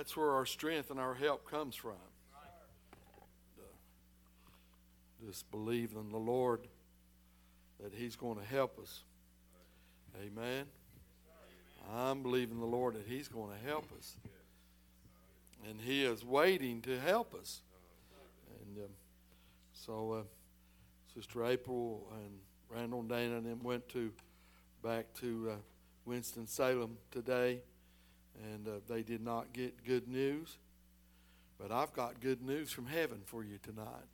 That's 0.00 0.16
where 0.16 0.30
our 0.30 0.46
strength 0.46 0.90
and 0.90 0.98
our 0.98 1.12
help 1.12 1.44
comes 1.44 1.76
from. 1.76 1.92
Just 5.26 5.50
believe 5.50 5.92
in 5.94 6.08
the 6.08 6.16
Lord 6.16 6.60
that 7.82 7.92
He's 7.92 8.16
going 8.16 8.38
to 8.38 8.44
help 8.46 8.78
us. 8.78 9.02
Amen. 10.24 10.64
I'm 11.94 12.22
believing 12.22 12.60
the 12.60 12.64
Lord 12.64 12.94
that 12.94 13.04
He's 13.06 13.28
going 13.28 13.50
to 13.50 13.68
help 13.68 13.92
us. 13.98 14.16
And 15.68 15.78
He 15.78 16.02
is 16.06 16.24
waiting 16.24 16.80
to 16.80 16.98
help 16.98 17.34
us. 17.34 17.60
And 18.64 18.78
um, 18.78 18.90
so, 19.74 20.12
uh, 20.12 20.22
Sister 21.14 21.44
April 21.44 22.10
and 22.24 22.38
Randall 22.70 23.00
and 23.00 23.08
Dana 23.10 23.36
and 23.36 23.44
them 23.44 23.62
went 23.62 23.86
to 23.90 24.10
back 24.82 25.12
to 25.20 25.50
uh, 25.50 25.54
Winston 26.06 26.46
Salem 26.46 26.96
today, 27.10 27.60
and 28.52 28.66
uh, 28.66 28.70
they 28.88 29.02
did 29.02 29.22
not 29.22 29.52
get 29.52 29.84
good 29.84 30.08
news. 30.08 30.56
But 31.58 31.72
I've 31.72 31.92
got 31.92 32.20
good 32.20 32.42
news 32.42 32.70
from 32.70 32.86
heaven 32.86 33.20
for 33.26 33.44
you 33.44 33.58
tonight. 33.62 34.08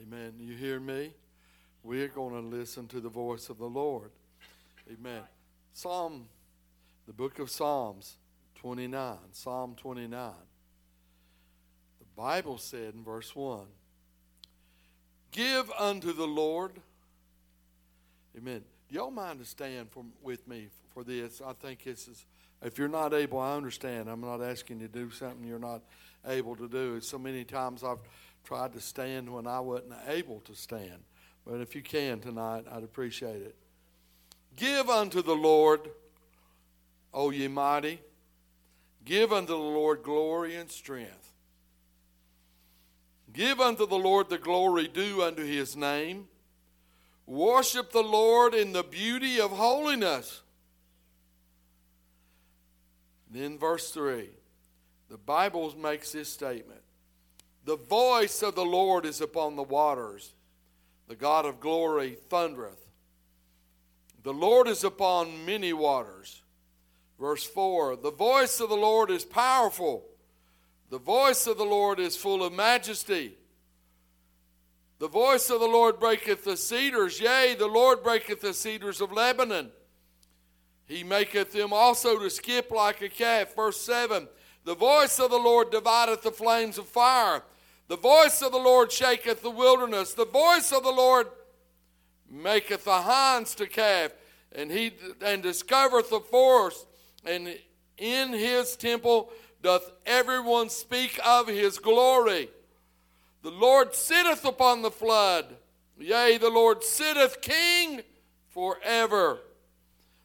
Amen. 0.00 0.34
You 0.38 0.56
hear 0.56 0.80
me? 0.80 1.12
We're 1.82 2.08
going 2.08 2.34
to 2.34 2.56
listen 2.56 2.86
to 2.88 3.00
the 3.00 3.08
voice 3.08 3.48
of 3.48 3.58
the 3.58 3.66
Lord. 3.66 4.10
Amen. 4.90 5.22
Psalm, 5.72 6.26
the 7.06 7.12
book 7.12 7.38
of 7.38 7.50
Psalms 7.50 8.16
29, 8.56 9.16
Psalm 9.32 9.74
29. 9.76 10.32
The 11.98 12.04
Bible 12.16 12.58
said 12.58 12.94
in 12.94 13.04
verse 13.04 13.34
1 13.34 13.66
Give 15.32 15.70
unto 15.78 16.12
the 16.12 16.26
Lord. 16.26 16.72
Amen. 18.36 18.62
Y'all 18.88 19.10
mind 19.10 19.40
to 19.40 19.44
stand 19.44 19.90
for, 19.90 20.04
with 20.22 20.46
me 20.46 20.68
for 20.92 21.02
this? 21.02 21.42
I 21.44 21.52
think 21.54 21.84
this 21.84 22.06
is, 22.06 22.24
if 22.64 22.78
you're 22.78 22.88
not 22.88 23.12
able, 23.12 23.38
I 23.38 23.56
understand. 23.56 24.08
I'm 24.08 24.20
not 24.20 24.42
asking 24.42 24.80
you 24.80 24.88
to 24.88 24.92
do 24.92 25.10
something 25.10 25.44
you're 25.44 25.58
not 25.58 25.82
able 26.26 26.56
to 26.56 26.68
do. 26.68 27.00
So 27.00 27.18
many 27.18 27.44
times 27.44 27.82
I've 27.82 27.98
tried 28.44 28.72
to 28.74 28.80
stand 28.80 29.28
when 29.32 29.46
I 29.46 29.60
wasn't 29.60 29.94
able 30.08 30.40
to 30.40 30.54
stand. 30.54 31.02
But 31.46 31.60
if 31.60 31.74
you 31.74 31.82
can 31.82 32.20
tonight, 32.20 32.64
I'd 32.70 32.84
appreciate 32.84 33.42
it. 33.42 33.56
Give 34.56 34.88
unto 34.88 35.22
the 35.22 35.34
Lord, 35.34 35.80
O 37.12 37.30
ye 37.30 37.48
mighty, 37.48 38.00
give 39.04 39.32
unto 39.32 39.52
the 39.52 39.58
Lord 39.58 40.02
glory 40.02 40.54
and 40.56 40.70
strength. 40.70 41.32
Give 43.32 43.60
unto 43.60 43.86
the 43.86 43.96
Lord 43.96 44.28
the 44.28 44.38
glory 44.38 44.88
due 44.88 45.22
unto 45.22 45.44
his 45.44 45.74
name. 45.74 46.28
Worship 47.26 47.92
the 47.92 48.02
Lord 48.02 48.54
in 48.54 48.72
the 48.72 48.82
beauty 48.82 49.40
of 49.40 49.52
holiness. 49.52 50.42
Then, 53.32 53.58
verse 53.58 53.90
3, 53.90 54.28
the 55.08 55.16
Bible 55.16 55.74
makes 55.78 56.12
this 56.12 56.30
statement 56.30 56.82
the 57.64 57.76
voice 57.76 58.42
of 58.42 58.54
the 58.54 58.64
Lord 58.64 59.06
is 59.06 59.20
upon 59.20 59.56
the 59.56 59.62
waters. 59.62 60.34
The 61.08 61.16
God 61.16 61.46
of 61.46 61.60
glory 61.60 62.16
thundereth. 62.28 62.78
The 64.22 64.32
Lord 64.32 64.68
is 64.68 64.84
upon 64.84 65.46
many 65.46 65.72
waters. 65.72 66.42
Verse 67.18 67.44
4 67.44 67.96
The 67.96 68.10
voice 68.10 68.60
of 68.60 68.68
the 68.68 68.76
Lord 68.76 69.10
is 69.10 69.24
powerful. 69.24 70.04
The 70.90 70.98
voice 70.98 71.46
of 71.46 71.56
the 71.56 71.64
Lord 71.64 71.98
is 72.00 72.16
full 72.16 72.44
of 72.44 72.52
majesty. 72.52 73.36
The 74.98 75.08
voice 75.08 75.48
of 75.48 75.60
the 75.60 75.66
Lord 75.66 75.98
breaketh 75.98 76.44
the 76.44 76.56
cedars. 76.56 77.18
Yea, 77.18 77.56
the 77.58 77.66
Lord 77.66 78.02
breaketh 78.02 78.42
the 78.42 78.52
cedars 78.52 79.00
of 79.00 79.10
Lebanon. 79.10 79.70
He 80.92 81.04
maketh 81.04 81.52
them 81.52 81.72
also 81.72 82.18
to 82.18 82.28
skip 82.28 82.70
like 82.70 83.00
a 83.00 83.08
calf. 83.08 83.56
Verse 83.56 83.80
7 83.80 84.28
The 84.64 84.74
voice 84.74 85.18
of 85.18 85.30
the 85.30 85.38
Lord 85.38 85.70
divideth 85.70 86.20
the 86.20 86.30
flames 86.30 86.76
of 86.76 86.86
fire. 86.86 87.42
The 87.88 87.96
voice 87.96 88.42
of 88.42 88.52
the 88.52 88.58
Lord 88.58 88.92
shaketh 88.92 89.40
the 89.40 89.50
wilderness. 89.50 90.12
The 90.12 90.26
voice 90.26 90.70
of 90.70 90.82
the 90.82 90.90
Lord 90.90 91.28
maketh 92.30 92.84
the 92.84 93.00
hinds 93.00 93.54
to 93.54 93.66
calve, 93.66 94.12
and 94.54 94.70
he 94.70 94.92
and 95.22 95.42
discovereth 95.42 96.10
the 96.10 96.20
forest. 96.20 96.86
And 97.24 97.58
in 97.96 98.34
his 98.34 98.76
temple 98.76 99.32
doth 99.62 99.92
everyone 100.04 100.68
speak 100.68 101.18
of 101.24 101.48
his 101.48 101.78
glory. 101.78 102.50
The 103.40 103.50
Lord 103.50 103.94
sitteth 103.94 104.44
upon 104.44 104.82
the 104.82 104.90
flood. 104.90 105.56
Yea, 105.98 106.36
the 106.36 106.50
Lord 106.50 106.84
sitteth 106.84 107.40
king 107.40 108.02
forever. 108.50 109.40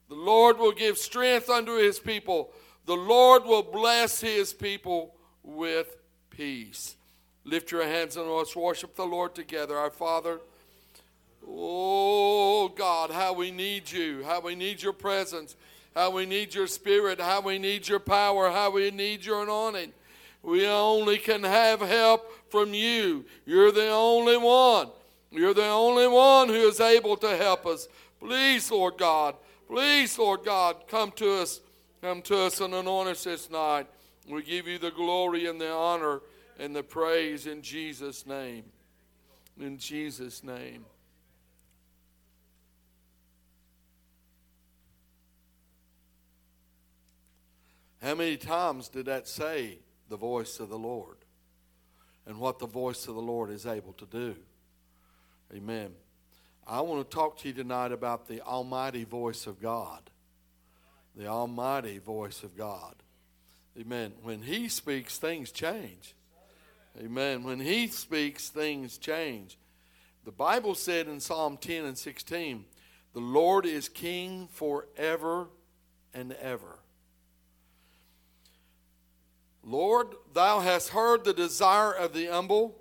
The 0.10 0.16
Lord 0.16 0.58
will 0.58 0.72
give 0.72 0.98
strength 0.98 1.50
unto 1.50 1.78
his 1.78 2.00
people. 2.00 2.52
The 2.86 2.96
Lord 2.96 3.44
will 3.44 3.64
bless 3.64 4.22
his 4.22 4.54
people 4.54 5.14
with 5.44 5.98
peace. 6.30 6.96
Lift 7.44 7.72
your 7.72 7.84
hands 7.84 8.18
and 8.18 8.30
let's 8.30 8.56
worship 8.56 8.96
the 8.96 9.06
Lord 9.06 9.36
together. 9.36 9.78
Our 9.78 9.90
Father, 9.90 10.40
oh 11.48 12.70
God, 12.70 13.12
how 13.12 13.34
we 13.34 13.52
need 13.52 13.92
you, 13.92 14.24
how 14.24 14.40
we 14.40 14.56
need 14.56 14.82
your 14.82 14.94
presence, 14.94 15.56
how 15.96 16.12
we 16.12 16.26
need 16.26 16.54
your 16.54 16.68
spirit, 16.68 17.20
how 17.20 17.42
we 17.42 17.58
need 17.58 17.88
your 17.88 18.00
power, 18.00 18.50
how 18.50 18.72
we 18.72 18.92
need 18.92 19.26
your 19.26 19.44
anointing. 19.44 19.94
We 20.44 20.68
only 20.68 21.18
can 21.18 21.44
have 21.44 21.82
help 21.82 22.32
from 22.50 22.74
you. 22.74 23.26
You're 23.46 23.72
the 23.72 23.90
only 23.90 24.38
one. 24.38 24.90
You're 25.32 25.54
the 25.54 25.68
only 25.68 26.08
one 26.08 26.48
who 26.48 26.68
is 26.68 26.80
able 26.80 27.18
to 27.18 27.36
help 27.36 27.66
us. 27.66 27.88
Please, 28.20 28.72
Lord 28.72 28.98
God, 28.98 29.36
please, 29.68 30.18
Lord 30.18 30.44
God, 30.44 30.88
come 30.88 31.12
to 31.14 31.42
us. 31.42 31.62
Come 32.02 32.22
to 32.24 32.38
us 32.42 32.62
and 32.62 32.74
anoint 32.74 33.10
us 33.10 33.24
this 33.24 33.50
night. 33.50 33.88
We 34.30 34.44
give 34.44 34.68
you 34.68 34.78
the 34.78 34.92
glory 34.92 35.48
and 35.48 35.60
the 35.60 35.72
honor 35.72 36.22
and 36.60 36.76
the 36.76 36.84
praise 36.84 37.48
in 37.48 37.62
Jesus' 37.62 38.26
name. 38.26 38.66
In 39.60 39.78
Jesus' 39.78 40.44
name. 40.44 40.86
How 48.02 48.16
many 48.16 48.38
times 48.38 48.90
did 48.90 49.08
that 49.08 49.28
say 49.28 49.80
the 50.08 50.18
voice 50.18 50.60
of 50.60 50.70
the 50.70 50.78
Lord 50.78 51.18
and 52.26 52.40
what 52.40 52.60
the 52.60 52.68
voice 52.68 53.08
of 53.08 53.16
the 53.16 53.22
Lord 53.22 53.50
is 53.50 53.66
able 53.66 53.94
to 53.94 54.06
do? 54.06 54.36
Amen. 55.54 55.92
I 56.68 56.82
want 56.82 57.10
to 57.10 57.16
talk 57.16 57.38
to 57.40 57.48
you 57.48 57.54
tonight 57.54 57.92
about 57.92 58.28
the 58.28 58.42
almighty 58.42 59.06
voice 59.06 59.48
of 59.48 59.62
God. 59.62 60.10
The 61.16 61.28
almighty 61.28 62.00
voice 62.00 62.44
of 62.44 62.58
God. 62.58 62.96
Amen. 63.80 64.14
When 64.22 64.42
He 64.42 64.68
speaks, 64.68 65.18
things 65.18 65.52
change. 65.52 66.14
Amen. 67.00 67.44
When 67.44 67.60
he 67.60 67.88
speaks, 67.88 68.50
things 68.50 68.98
change. 68.98 69.58
The 70.26 70.32
Bible 70.32 70.74
said 70.74 71.08
in 71.08 71.20
Psalm 71.20 71.58
10 71.58 71.86
and 71.86 71.98
16, 71.98 72.66
the 73.14 73.20
Lord 73.20 73.66
is 73.66 73.88
king 73.88 74.48
forever 74.52 75.48
and 76.14 76.34
ever. 76.34 76.80
Lord, 79.64 80.08
thou 80.34 80.60
hast 80.60 80.90
heard 80.90 81.24
the 81.24 81.34
desire 81.34 81.92
of 81.92 82.14
the 82.14 82.28
humble. 82.28 82.76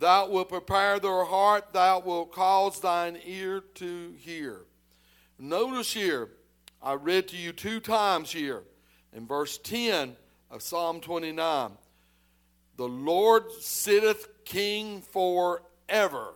Thou 0.00 0.28
wilt 0.28 0.48
prepare 0.48 0.98
their 0.98 1.26
heart. 1.26 1.74
Thou 1.74 2.00
wilt 2.00 2.32
cause 2.32 2.80
thine 2.80 3.18
ear 3.22 3.60
to 3.74 4.14
hear. 4.16 4.62
Notice 5.38 5.92
here, 5.92 6.30
I 6.82 6.94
read 6.94 7.28
to 7.28 7.36
you 7.36 7.52
two 7.52 7.80
times 7.80 8.32
here 8.32 8.62
in 9.12 9.26
verse 9.26 9.58
10 9.58 10.16
of 10.50 10.62
Psalm 10.62 11.00
29. 11.00 11.72
The 12.78 12.88
Lord 12.88 13.52
sitteth 13.60 14.26
king 14.46 15.02
forever. 15.02 16.32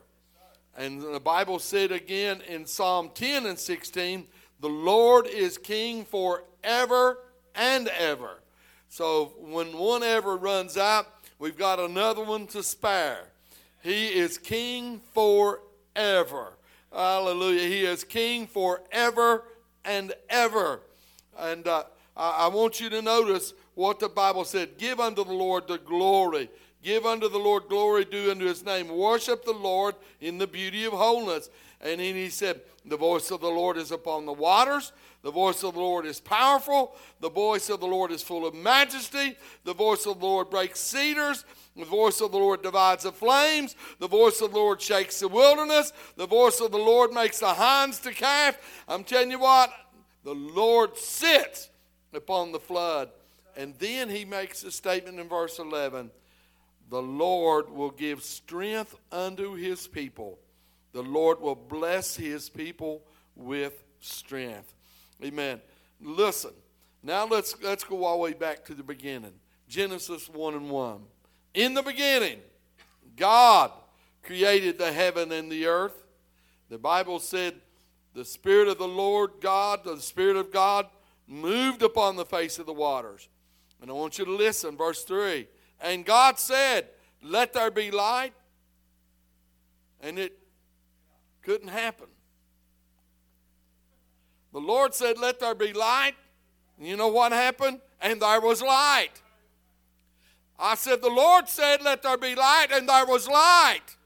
And 0.76 1.00
the 1.00 1.20
Bible 1.20 1.58
said 1.58 1.90
again 1.90 2.42
in 2.46 2.66
Psalm 2.66 3.12
10 3.14 3.46
and 3.46 3.58
16, 3.58 4.26
the 4.60 4.68
Lord 4.68 5.26
is 5.26 5.56
king 5.56 6.04
forever 6.04 7.18
and 7.54 7.88
ever. 7.88 8.42
So 8.90 9.32
when 9.38 9.78
one 9.78 10.02
ever 10.02 10.36
runs 10.36 10.76
out, 10.76 11.06
we've 11.38 11.56
got 11.56 11.80
another 11.80 12.22
one 12.22 12.46
to 12.48 12.62
spare. 12.62 13.30
He 13.84 14.08
is 14.08 14.38
king 14.38 15.02
forever. 15.12 16.54
Hallelujah. 16.90 17.68
He 17.68 17.84
is 17.84 18.02
king 18.02 18.46
forever 18.46 19.44
and 19.84 20.14
ever. 20.30 20.80
And 21.38 21.68
uh, 21.68 21.84
I 22.16 22.48
want 22.48 22.80
you 22.80 22.88
to 22.88 23.02
notice 23.02 23.52
what 23.74 24.00
the 24.00 24.08
Bible 24.08 24.46
said. 24.46 24.78
Give 24.78 25.00
unto 25.00 25.22
the 25.22 25.34
Lord 25.34 25.68
the 25.68 25.76
glory. 25.76 26.48
Give 26.82 27.04
unto 27.04 27.28
the 27.28 27.38
Lord 27.38 27.64
glory 27.68 28.06
due 28.06 28.30
unto 28.30 28.46
his 28.46 28.64
name. 28.64 28.88
Worship 28.88 29.44
the 29.44 29.52
Lord 29.52 29.94
in 30.18 30.38
the 30.38 30.46
beauty 30.46 30.86
of 30.86 30.94
holiness. 30.94 31.50
And 31.80 32.00
then 32.00 32.14
he 32.14 32.30
said, 32.30 32.60
The 32.84 32.96
voice 32.96 33.30
of 33.30 33.40
the 33.40 33.48
Lord 33.48 33.76
is 33.76 33.90
upon 33.90 34.26
the 34.26 34.32
waters. 34.32 34.92
The 35.22 35.30
voice 35.30 35.64
of 35.64 35.74
the 35.74 35.80
Lord 35.80 36.04
is 36.04 36.20
powerful. 36.20 36.94
The 37.20 37.30
voice 37.30 37.70
of 37.70 37.80
the 37.80 37.86
Lord 37.86 38.10
is 38.10 38.22
full 38.22 38.46
of 38.46 38.54
majesty. 38.54 39.36
The 39.64 39.72
voice 39.72 40.06
of 40.06 40.20
the 40.20 40.26
Lord 40.26 40.50
breaks 40.50 40.80
cedars. 40.80 41.44
The 41.76 41.86
voice 41.86 42.20
of 42.20 42.30
the 42.30 42.38
Lord 42.38 42.62
divides 42.62 43.04
the 43.04 43.12
flames. 43.12 43.74
The 43.98 44.06
voice 44.06 44.40
of 44.40 44.52
the 44.52 44.58
Lord 44.58 44.80
shakes 44.80 45.20
the 45.20 45.28
wilderness. 45.28 45.92
The 46.16 46.26
voice 46.26 46.60
of 46.60 46.72
the 46.72 46.78
Lord 46.78 47.12
makes 47.12 47.40
the 47.40 47.54
hinds 47.54 47.98
to 48.00 48.12
calf. 48.12 48.58
I'm 48.86 49.02
telling 49.02 49.30
you 49.30 49.38
what, 49.38 49.72
the 50.24 50.34
Lord 50.34 50.96
sits 50.96 51.70
upon 52.12 52.52
the 52.52 52.60
flood. 52.60 53.10
And 53.56 53.74
then 53.78 54.08
he 54.08 54.24
makes 54.24 54.62
a 54.64 54.70
statement 54.70 55.18
in 55.18 55.28
verse 55.28 55.58
11 55.58 56.10
The 56.90 57.02
Lord 57.02 57.70
will 57.70 57.90
give 57.90 58.22
strength 58.22 58.94
unto 59.10 59.54
his 59.54 59.86
people, 59.86 60.38
the 60.94 61.02
Lord 61.02 61.40
will 61.40 61.56
bless 61.56 62.16
his 62.16 62.48
people 62.48 63.02
with 63.34 63.82
strength. 64.00 64.72
Amen. 65.22 65.60
Listen, 66.00 66.52
now 67.02 67.26
let's, 67.26 67.60
let's 67.62 67.82
go 67.82 68.04
all 68.04 68.14
the 68.14 68.22
way 68.22 68.32
back 68.32 68.64
to 68.66 68.74
the 68.74 68.82
beginning 68.82 69.32
Genesis 69.68 70.28
1 70.28 70.54
and 70.54 70.70
1. 70.70 71.00
In 71.54 71.74
the 71.74 71.82
beginning, 71.82 72.38
God 73.16 73.72
created 74.22 74.78
the 74.78 74.92
heaven 74.92 75.32
and 75.32 75.50
the 75.50 75.66
earth. 75.66 76.04
The 76.68 76.78
Bible 76.78 77.18
said, 77.18 77.54
the 78.14 78.24
Spirit 78.24 78.68
of 78.68 78.78
the 78.78 78.86
Lord 78.86 79.32
God, 79.40 79.82
the 79.82 80.00
Spirit 80.00 80.36
of 80.36 80.52
God, 80.52 80.86
moved 81.26 81.82
upon 81.82 82.14
the 82.14 82.24
face 82.24 82.60
of 82.60 82.66
the 82.66 82.72
waters. 82.72 83.28
And 83.82 83.90
I 83.90 83.94
want 83.94 84.18
you 84.18 84.24
to 84.26 84.30
listen, 84.30 84.76
verse 84.76 85.02
3. 85.02 85.48
And 85.80 86.04
God 86.04 86.38
said, 86.38 86.86
Let 87.20 87.52
there 87.52 87.72
be 87.72 87.90
light. 87.90 88.32
And 90.00 90.18
it 90.18 90.38
couldn't 91.44 91.68
happen. 91.68 92.06
The 94.52 94.60
Lord 94.60 94.94
said, 94.94 95.18
Let 95.18 95.40
there 95.40 95.54
be 95.54 95.72
light. 95.72 96.14
You 96.80 96.96
know 96.96 97.08
what 97.08 97.32
happened? 97.32 97.80
And 98.00 98.20
there 98.20 98.40
was 98.40 98.62
light. 98.62 99.10
I 100.58 100.74
said, 100.76 101.02
The 101.02 101.10
Lord 101.10 101.48
said, 101.48 101.82
Let 101.82 102.02
there 102.02 102.16
be 102.16 102.34
light, 102.34 102.68
and 102.72 102.88
there 102.88 103.06
was 103.06 103.28
light. 103.28 103.96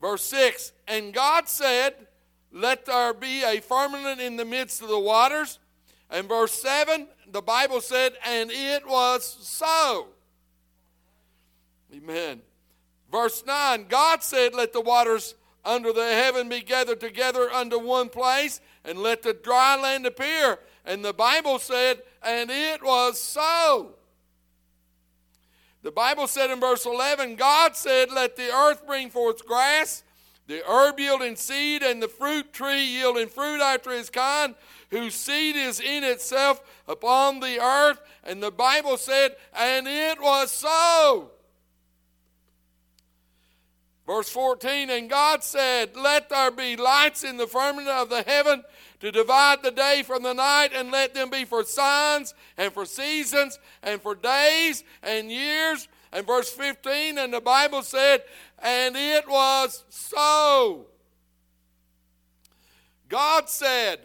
Verse 0.00 0.22
6 0.24 0.72
And 0.86 1.12
God 1.14 1.48
said, 1.48 1.94
Let 2.52 2.86
there 2.86 3.14
be 3.14 3.42
a 3.44 3.60
firmament 3.60 4.20
in 4.20 4.36
the 4.36 4.44
midst 4.44 4.82
of 4.82 4.88
the 4.88 4.98
waters. 4.98 5.58
And 6.10 6.26
verse 6.26 6.52
7, 6.52 7.06
the 7.30 7.42
Bible 7.42 7.80
said, 7.80 8.14
And 8.24 8.50
it 8.50 8.86
was 8.86 9.24
so. 9.40 10.08
Amen. 11.94 12.40
Verse 13.10 13.42
9, 13.46 13.86
God 13.88 14.22
said, 14.22 14.54
Let 14.54 14.72
the 14.72 14.80
waters 14.80 15.34
under 15.64 15.92
the 15.92 16.06
heaven 16.06 16.48
be 16.48 16.60
gathered 16.60 17.00
together 17.00 17.50
unto 17.50 17.78
one 17.78 18.08
place, 18.08 18.60
and 18.84 18.98
let 18.98 19.22
the 19.22 19.34
dry 19.34 19.80
land 19.80 20.06
appear. 20.06 20.58
And 20.84 21.04
the 21.04 21.12
Bible 21.12 21.58
said, 21.58 22.02
And 22.22 22.50
it 22.50 22.82
was 22.82 23.20
so. 23.20 23.94
The 25.82 25.92
Bible 25.92 26.26
said 26.26 26.50
in 26.50 26.60
verse 26.60 26.84
11, 26.86 27.36
God 27.36 27.76
said, 27.76 28.10
Let 28.10 28.36
the 28.36 28.52
earth 28.52 28.86
bring 28.86 29.10
forth 29.10 29.46
grass, 29.46 30.02
the 30.46 30.62
herb 30.68 30.98
yielding 30.98 31.36
seed, 31.36 31.82
and 31.82 32.02
the 32.02 32.08
fruit 32.08 32.52
tree 32.52 32.84
yielding 32.84 33.28
fruit 33.28 33.60
after 33.60 33.90
his 33.90 34.10
kind, 34.10 34.54
whose 34.90 35.14
seed 35.14 35.56
is 35.56 35.80
in 35.80 36.04
itself 36.04 36.60
upon 36.86 37.40
the 37.40 37.60
earth. 37.60 38.00
And 38.24 38.42
the 38.42 38.50
Bible 38.50 38.96
said, 38.96 39.36
And 39.54 39.86
it 39.86 40.20
was 40.20 40.50
so. 40.50 41.30
Verse 44.08 44.30
14, 44.30 44.88
and 44.88 45.10
God 45.10 45.44
said, 45.44 45.94
Let 45.94 46.30
there 46.30 46.50
be 46.50 46.76
lights 46.76 47.24
in 47.24 47.36
the 47.36 47.46
firmament 47.46 47.88
of 47.88 48.08
the 48.08 48.22
heaven 48.22 48.64
to 49.00 49.12
divide 49.12 49.62
the 49.62 49.70
day 49.70 50.02
from 50.02 50.22
the 50.22 50.32
night, 50.32 50.70
and 50.74 50.90
let 50.90 51.12
them 51.12 51.28
be 51.28 51.44
for 51.44 51.62
signs 51.62 52.32
and 52.56 52.72
for 52.72 52.86
seasons 52.86 53.58
and 53.82 54.00
for 54.00 54.14
days 54.14 54.82
and 55.02 55.30
years. 55.30 55.88
And 56.10 56.26
verse 56.26 56.50
15, 56.50 57.18
and 57.18 57.34
the 57.34 57.42
Bible 57.42 57.82
said, 57.82 58.22
And 58.62 58.96
it 58.96 59.28
was 59.28 59.84
so. 59.90 60.86
God 63.10 63.50
said, 63.50 64.00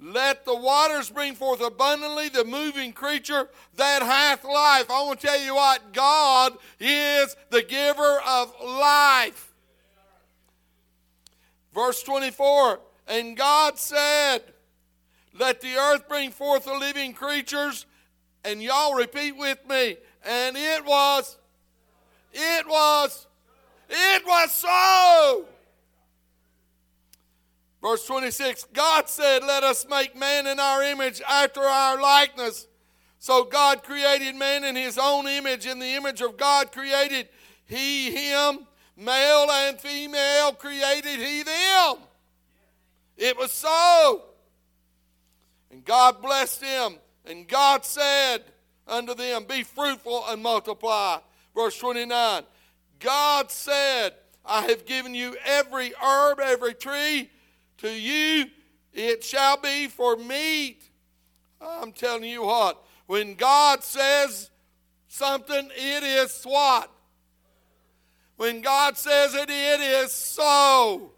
let 0.00 0.44
the 0.44 0.54
waters 0.54 1.08
bring 1.08 1.34
forth 1.34 1.62
abundantly 1.62 2.28
the 2.28 2.44
moving 2.44 2.92
creature 2.92 3.48
that 3.76 4.02
hath 4.02 4.44
life. 4.44 4.90
I 4.90 5.02
want 5.02 5.20
to 5.20 5.26
tell 5.26 5.40
you 5.40 5.54
what, 5.54 5.92
God 5.92 6.56
is 6.78 7.34
the 7.50 7.62
giver 7.62 8.20
of 8.26 8.54
life. 8.62 9.54
Verse 11.74 12.02
24, 12.02 12.80
and 13.08 13.36
God 13.36 13.78
said, 13.78 14.40
Let 15.38 15.60
the 15.60 15.76
earth 15.76 16.08
bring 16.08 16.30
forth 16.30 16.64
the 16.64 16.74
living 16.74 17.12
creatures, 17.12 17.86
and 18.44 18.62
y'all 18.62 18.94
repeat 18.94 19.36
with 19.36 19.66
me, 19.68 19.96
and 20.24 20.56
it 20.56 20.84
was, 20.84 21.36
it 22.32 22.66
was, 22.66 23.26
it 23.88 24.26
was 24.26 24.52
so. 24.52 25.46
Verse 27.82 28.06
26 28.06 28.66
God 28.72 29.08
said, 29.08 29.42
Let 29.42 29.62
us 29.62 29.86
make 29.88 30.16
man 30.16 30.46
in 30.46 30.58
our 30.58 30.82
image 30.82 31.20
after 31.28 31.60
our 31.60 32.00
likeness. 32.00 32.66
So 33.18 33.44
God 33.44 33.82
created 33.82 34.36
man 34.36 34.64
in 34.64 34.76
his 34.76 34.98
own 34.98 35.26
image. 35.26 35.66
In 35.66 35.78
the 35.78 35.94
image 35.94 36.20
of 36.20 36.36
God 36.36 36.72
created 36.72 37.28
he 37.66 38.10
him, 38.12 38.66
male 38.96 39.50
and 39.50 39.80
female 39.80 40.52
created 40.52 41.18
he 41.18 41.42
them. 41.42 41.96
It 43.16 43.36
was 43.36 43.52
so. 43.52 44.22
And 45.70 45.84
God 45.84 46.22
blessed 46.22 46.60
them. 46.60 46.96
And 47.24 47.48
God 47.48 47.84
said 47.84 48.44
unto 48.86 49.14
them, 49.14 49.44
Be 49.44 49.62
fruitful 49.62 50.24
and 50.28 50.42
multiply. 50.42 51.18
Verse 51.54 51.76
29 51.78 52.44
God 53.00 53.50
said, 53.50 54.14
I 54.44 54.62
have 54.62 54.86
given 54.86 55.14
you 55.14 55.36
every 55.44 55.92
herb, 56.00 56.38
every 56.40 56.74
tree 56.74 57.30
to 57.78 57.90
you 57.90 58.46
it 58.96 59.22
shall 59.22 59.58
be 59.58 59.88
for 59.88 60.16
meat. 60.16 60.82
I'm 61.60 61.92
telling 61.92 62.24
you 62.24 62.44
what, 62.44 62.82
when 63.06 63.34
God 63.34 63.84
says 63.84 64.50
something, 65.06 65.70
it 65.76 66.02
is 66.02 66.42
what? 66.44 66.90
When 68.36 68.62
God 68.62 68.96
says 68.96 69.34
it, 69.34 69.50
it 69.50 69.80
is 69.80 70.12
so. 70.12 71.12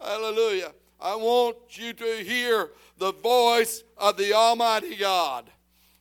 Hallelujah. 0.00 0.72
I 1.00 1.16
want 1.16 1.56
you 1.70 1.92
to 1.92 2.24
hear 2.24 2.70
the 2.98 3.12
voice 3.12 3.82
of 3.98 4.16
the 4.16 4.32
Almighty 4.32 4.94
God. 4.96 5.50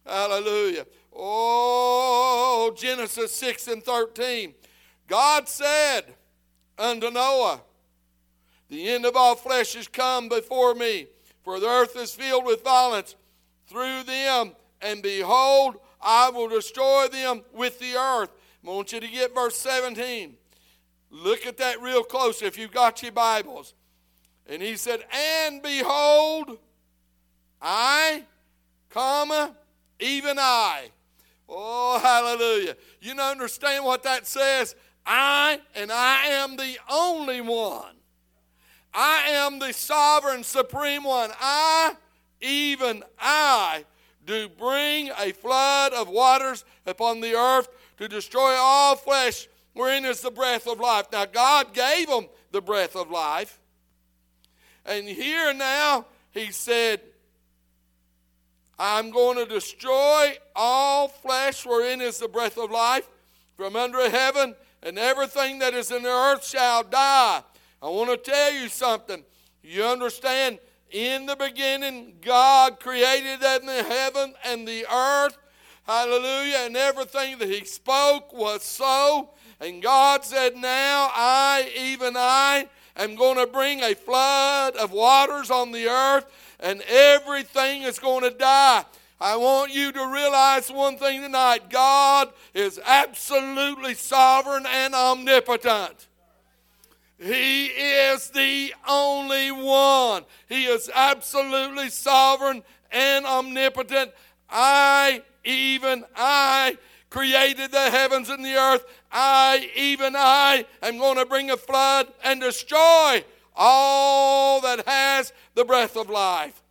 Hallelujah. 0.05 0.85
Oh, 1.13 2.75
Genesis 2.77 3.31
6 3.33 3.67
and 3.69 3.83
13. 3.83 4.53
God 5.07 5.47
said 5.47 6.03
unto 6.77 7.09
Noah, 7.09 7.61
the 8.75 8.89
end 8.89 9.05
of 9.05 9.15
all 9.15 9.35
flesh 9.35 9.75
is 9.75 9.87
come 9.87 10.27
before 10.27 10.75
me, 10.75 11.07
for 11.43 11.59
the 11.61 11.67
earth 11.67 11.95
is 11.95 12.13
filled 12.13 12.45
with 12.45 12.63
violence 12.63 13.15
through 13.67 14.03
them, 14.03 14.51
and 14.81 15.01
behold, 15.01 15.77
I 16.01 16.29
will 16.29 16.49
destroy 16.49 17.07
them 17.07 17.43
with 17.53 17.79
the 17.79 17.95
earth. 17.95 18.29
I 18.65 18.69
want 18.69 18.91
you 18.91 18.99
to 18.99 19.07
get 19.07 19.33
verse 19.33 19.57
17. 19.57 20.35
Look 21.09 21.45
at 21.45 21.57
that 21.57 21.81
real 21.81 22.03
close 22.03 22.41
if 22.41 22.57
you've 22.57 22.73
got 22.73 23.01
your 23.01 23.13
Bibles. 23.13 23.73
And 24.45 24.61
he 24.61 24.75
said, 24.75 25.05
And 25.11 25.61
behold, 25.61 26.57
I, 27.61 28.23
comma, 28.89 29.55
even 29.99 30.37
I. 30.37 30.89
Oh, 31.47 31.97
hallelujah. 31.99 32.75
You 32.99 33.13
understand 33.13 33.85
what 33.85 34.03
that 34.03 34.27
says? 34.27 34.75
I, 35.05 35.61
and 35.75 35.91
I 35.91 36.25
am 36.27 36.57
the 36.57 36.77
only 36.89 37.39
one. 37.39 37.95
I 38.95 39.27
am 39.27 39.59
the 39.59 39.73
sovereign, 39.73 40.43
supreme 40.43 41.03
one. 41.03 41.31
I, 41.39 41.95
even 42.39 43.03
I, 43.19 43.83
do 44.25 44.47
bring 44.47 45.11
a 45.19 45.33
flood 45.33 45.93
of 45.93 46.07
waters 46.07 46.63
upon 46.85 47.19
the 47.19 47.35
earth 47.35 47.67
to 47.97 48.07
destroy 48.07 48.53
all 48.53 48.95
flesh 48.95 49.47
wherein 49.73 50.05
is 50.05 50.21
the 50.21 50.31
breath 50.31 50.65
of 50.65 50.79
life. 50.79 51.07
Now, 51.11 51.25
God 51.25 51.73
gave 51.73 52.07
them 52.07 52.27
the 52.51 52.61
breath 52.61 52.95
of 52.95 53.11
life. 53.11 53.59
And 54.85 55.07
here 55.07 55.53
now, 55.53 56.05
He 56.31 56.51
said, 56.51 57.01
I'm 58.79 59.11
going 59.11 59.37
to 59.37 59.45
destroy 59.45 60.35
all 60.55 61.09
flesh 61.09 61.65
wherein 61.65 62.01
is 62.01 62.19
the 62.19 62.27
breath 62.27 62.57
of 62.57 62.71
life 62.71 63.07
from 63.57 63.75
under 63.75 64.09
heaven, 64.09 64.55
and 64.83 64.99
everything 64.99 65.59
that 65.59 65.73
is 65.73 65.91
in 65.91 66.03
the 66.03 66.09
earth 66.09 66.45
shall 66.45 66.83
die. 66.83 67.41
I 67.85 67.89
want 67.89 68.09
to 68.09 68.17
tell 68.17 68.51
you 68.51 68.67
something. 68.67 69.23
You 69.61 69.83
understand? 69.83 70.57
In 70.89 71.27
the 71.27 71.35
beginning, 71.35 72.15
God 72.19 72.79
created 72.79 73.41
the 73.41 73.85
heaven 73.87 74.33
and 74.43 74.67
the 74.67 74.87
earth. 74.91 75.37
Hallelujah. 75.85 76.63
And 76.65 76.75
everything 76.75 77.37
that 77.37 77.47
He 77.47 77.63
spoke 77.63 78.33
was 78.33 78.63
so. 78.63 79.29
And 79.59 79.83
God 79.83 80.25
said, 80.25 80.55
Now 80.55 81.11
I, 81.13 81.71
even 81.77 82.17
I, 82.17 82.67
am 82.97 83.15
going 83.15 83.37
to 83.37 83.45
bring 83.45 83.81
a 83.81 83.93
flood 83.93 84.75
of 84.77 84.91
waters 84.91 85.51
on 85.51 85.71
the 85.71 85.87
earth, 85.87 86.25
and 86.59 86.81
everything 86.89 87.83
is 87.83 87.99
going 87.99 88.23
to 88.23 88.35
die. 88.35 88.83
I 89.21 89.35
want 89.35 89.71
you 89.71 89.91
to 89.91 90.11
realize 90.11 90.71
one 90.71 90.97
thing 90.97 91.21
tonight 91.21 91.69
God 91.69 92.29
is 92.55 92.79
absolutely 92.83 93.93
sovereign 93.93 94.65
and 94.65 94.95
omnipotent. 94.95 96.07
He 97.17 97.67
is 97.67 98.29
the 98.29 98.73
only 98.87 99.51
one. 99.51 100.25
He 100.49 100.65
is 100.65 100.89
absolutely 100.93 101.89
sovereign 101.89 102.63
and 102.91 103.25
omnipotent. 103.25 104.11
I, 104.49 105.23
even 105.43 106.03
I, 106.15 106.77
created 107.09 107.71
the 107.71 107.89
heavens 107.89 108.29
and 108.29 108.43
the 108.43 108.55
earth. 108.55 108.85
I, 109.11 109.69
even 109.75 110.15
I, 110.17 110.65
am 110.81 110.97
going 110.97 111.17
to 111.17 111.25
bring 111.25 111.49
a 111.49 111.57
flood 111.57 112.07
and 112.23 112.41
destroy 112.41 113.23
all 113.55 114.59
that 114.61 114.85
has 114.85 115.31
the 115.53 115.63
breath 115.63 115.95
of 115.95 116.09
life. 116.09 116.61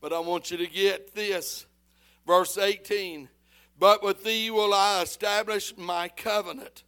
But 0.00 0.12
I 0.12 0.18
want 0.18 0.50
you 0.50 0.56
to 0.58 0.66
get 0.66 1.14
this. 1.14 1.66
Verse 2.26 2.58
18 2.58 3.28
But 3.78 4.02
with 4.02 4.24
thee 4.24 4.50
will 4.50 4.74
I 4.74 5.02
establish 5.02 5.76
my 5.76 6.08
covenant, 6.08 6.82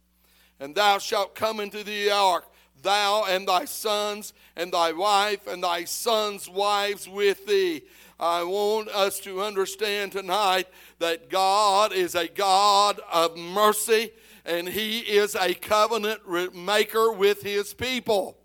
and 0.59 0.75
thou 0.75 0.97
shalt 0.97 1.35
come 1.35 1.59
into 1.59 1.83
the 1.83 2.11
ark, 2.11 2.45
thou 2.81 3.25
and 3.25 3.47
thy 3.47 3.65
sons, 3.65 4.33
and 4.55 4.71
thy 4.71 4.91
wife, 4.91 5.47
and 5.47 5.63
thy 5.63 5.83
sons' 5.83 6.49
wives 6.49 7.07
with 7.07 7.45
thee. 7.45 7.83
I 8.19 8.43
want 8.43 8.89
us 8.89 9.19
to 9.21 9.41
understand 9.41 10.11
tonight 10.11 10.67
that 10.99 11.29
God 11.29 11.93
is 11.93 12.15
a 12.15 12.27
God 12.27 12.99
of 13.11 13.37
mercy 13.37 14.11
and 14.45 14.67
He 14.67 14.99
is 14.99 15.35
a 15.35 15.53
covenant 15.53 16.55
maker 16.55 17.11
with 17.13 17.41
His 17.43 17.73
people. 17.73 18.37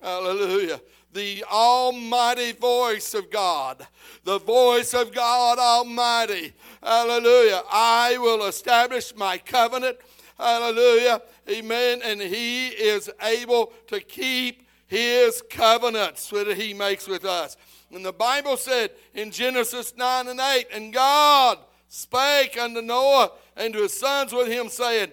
Hallelujah. 0.00 0.80
The 1.12 1.44
Almighty 1.50 2.52
voice 2.52 3.14
of 3.14 3.30
God, 3.30 3.86
the 4.24 4.38
voice 4.38 4.94
of 4.94 5.14
God 5.14 5.58
Almighty. 5.58 6.52
Hallelujah. 6.82 7.62
I 7.70 8.18
will 8.18 8.46
establish 8.46 9.14
my 9.16 9.38
covenant. 9.38 9.96
Hallelujah. 10.38 11.22
Amen. 11.48 12.00
And 12.02 12.20
He 12.20 12.68
is 12.68 13.10
able 13.22 13.72
to 13.88 14.00
keep 14.00 14.66
His 14.86 15.42
covenants 15.50 16.28
that 16.30 16.56
He 16.56 16.74
makes 16.74 17.06
with 17.06 17.24
us. 17.24 17.56
And 17.92 18.04
the 18.04 18.12
Bible 18.12 18.56
said 18.56 18.90
in 19.14 19.30
Genesis 19.30 19.94
9 19.96 20.28
and 20.28 20.40
8, 20.40 20.66
and 20.72 20.92
God 20.92 21.58
spake 21.88 22.58
unto 22.58 22.82
Noah 22.82 23.30
and 23.56 23.72
to 23.72 23.82
his 23.82 23.92
sons 23.92 24.32
with 24.32 24.48
him, 24.48 24.68
saying, 24.68 25.12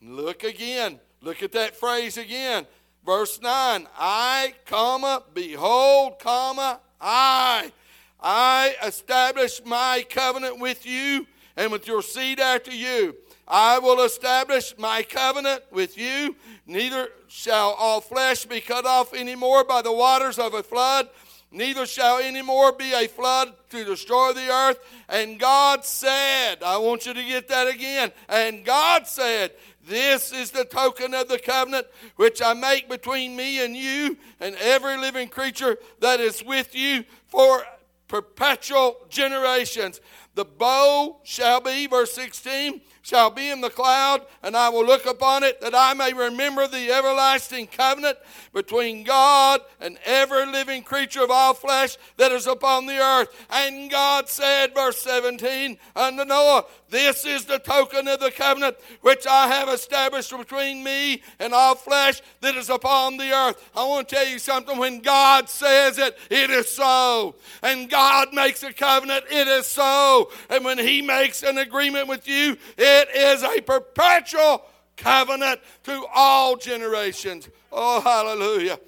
Look 0.00 0.42
again, 0.42 0.98
look 1.20 1.44
at 1.44 1.52
that 1.52 1.76
phrase 1.76 2.16
again. 2.16 2.66
Verse 3.06 3.40
9, 3.40 3.86
I, 3.96 4.54
comma, 4.66 5.22
behold, 5.32 6.18
comma, 6.18 6.80
I. 7.00 7.72
I 8.20 8.74
establish 8.84 9.60
my 9.64 10.04
covenant 10.08 10.58
with 10.58 10.86
you 10.86 11.26
and 11.56 11.72
with 11.72 11.86
your 11.86 12.02
seed 12.02 12.40
after 12.40 12.70
you. 12.70 13.16
I 13.46 13.78
will 13.78 14.02
establish 14.04 14.74
my 14.78 15.02
covenant 15.02 15.62
with 15.70 15.98
you. 15.98 16.36
Neither 16.66 17.08
shall 17.28 17.70
all 17.72 18.00
flesh 18.00 18.44
be 18.44 18.60
cut 18.60 18.86
off 18.86 19.12
any 19.12 19.34
more 19.34 19.64
by 19.64 19.82
the 19.82 19.92
waters 19.92 20.38
of 20.38 20.54
a 20.54 20.62
flood, 20.62 21.08
neither 21.50 21.86
shall 21.86 22.18
any 22.18 22.42
more 22.42 22.72
be 22.72 22.92
a 22.92 23.08
flood 23.08 23.52
to 23.70 23.84
destroy 23.84 24.32
the 24.32 24.48
earth. 24.48 24.78
And 25.08 25.38
God 25.38 25.84
said, 25.84 26.62
I 26.62 26.78
want 26.78 27.06
you 27.06 27.14
to 27.14 27.22
get 27.22 27.48
that 27.48 27.68
again. 27.68 28.12
And 28.28 28.64
God 28.64 29.06
said, 29.06 29.52
This 29.86 30.32
is 30.32 30.50
the 30.50 30.64
token 30.64 31.14
of 31.14 31.28
the 31.28 31.38
covenant 31.38 31.86
which 32.16 32.40
I 32.42 32.54
make 32.54 32.88
between 32.88 33.36
me 33.36 33.64
and 33.64 33.76
you 33.76 34.16
and 34.40 34.54
every 34.56 34.96
living 34.96 35.28
creature 35.28 35.78
that 36.00 36.20
is 36.20 36.44
with 36.44 36.74
you 36.74 37.04
for 37.26 37.64
perpetual 38.08 38.98
generations. 39.08 40.00
The 40.34 40.44
bow 40.44 41.20
shall 41.24 41.60
be, 41.60 41.86
verse 41.86 42.12
16, 42.14 42.80
shall 43.02 43.30
be 43.30 43.50
in 43.50 43.60
the 43.60 43.68
cloud, 43.68 44.22
and 44.44 44.56
I 44.56 44.68
will 44.68 44.86
look 44.86 45.06
upon 45.06 45.42
it 45.42 45.60
that 45.60 45.74
I 45.74 45.92
may 45.92 46.12
remember 46.12 46.68
the 46.68 46.92
everlasting 46.92 47.66
covenant 47.66 48.16
between 48.54 49.02
God 49.02 49.60
and 49.80 49.98
every 50.04 50.46
living 50.46 50.84
creature 50.84 51.24
of 51.24 51.30
all 51.30 51.52
flesh 51.52 51.96
that 52.16 52.30
is 52.30 52.46
upon 52.46 52.86
the 52.86 52.98
earth. 52.98 53.28
And 53.50 53.90
God 53.90 54.28
said, 54.28 54.72
verse 54.74 55.00
17, 55.00 55.78
unto 55.96 56.24
Noah, 56.24 56.64
This 56.90 57.26
is 57.26 57.44
the 57.44 57.58
token 57.58 58.06
of 58.06 58.20
the 58.20 58.30
covenant 58.30 58.76
which 59.00 59.26
I 59.26 59.48
have 59.48 59.68
established 59.68 60.36
between 60.36 60.84
me 60.84 61.22
and 61.40 61.52
all 61.52 61.74
flesh 61.74 62.22
that 62.40 62.54
is 62.54 62.70
upon 62.70 63.16
the 63.16 63.32
earth. 63.32 63.70
I 63.74 63.84
want 63.84 64.08
to 64.08 64.14
tell 64.14 64.26
you 64.26 64.38
something. 64.38 64.78
When 64.78 65.00
God 65.00 65.48
says 65.48 65.98
it, 65.98 66.16
it 66.30 66.50
is 66.50 66.68
so. 66.68 67.34
And 67.64 67.90
God 67.90 68.28
makes 68.32 68.62
a 68.62 68.72
covenant, 68.72 69.24
it 69.28 69.48
is 69.48 69.66
so. 69.66 70.30
And 70.48 70.64
when 70.64 70.78
He 70.78 71.02
makes 71.02 71.42
an 71.42 71.58
agreement 71.58 72.06
with 72.06 72.28
you, 72.28 72.56
it 72.78 72.91
is 73.14 73.42
a 73.42 73.60
perpetual 73.60 74.64
covenant 74.96 75.60
to 75.84 76.06
all 76.14 76.56
generations. 76.56 77.48
Oh, 77.70 78.00
hallelujah. 78.00 78.78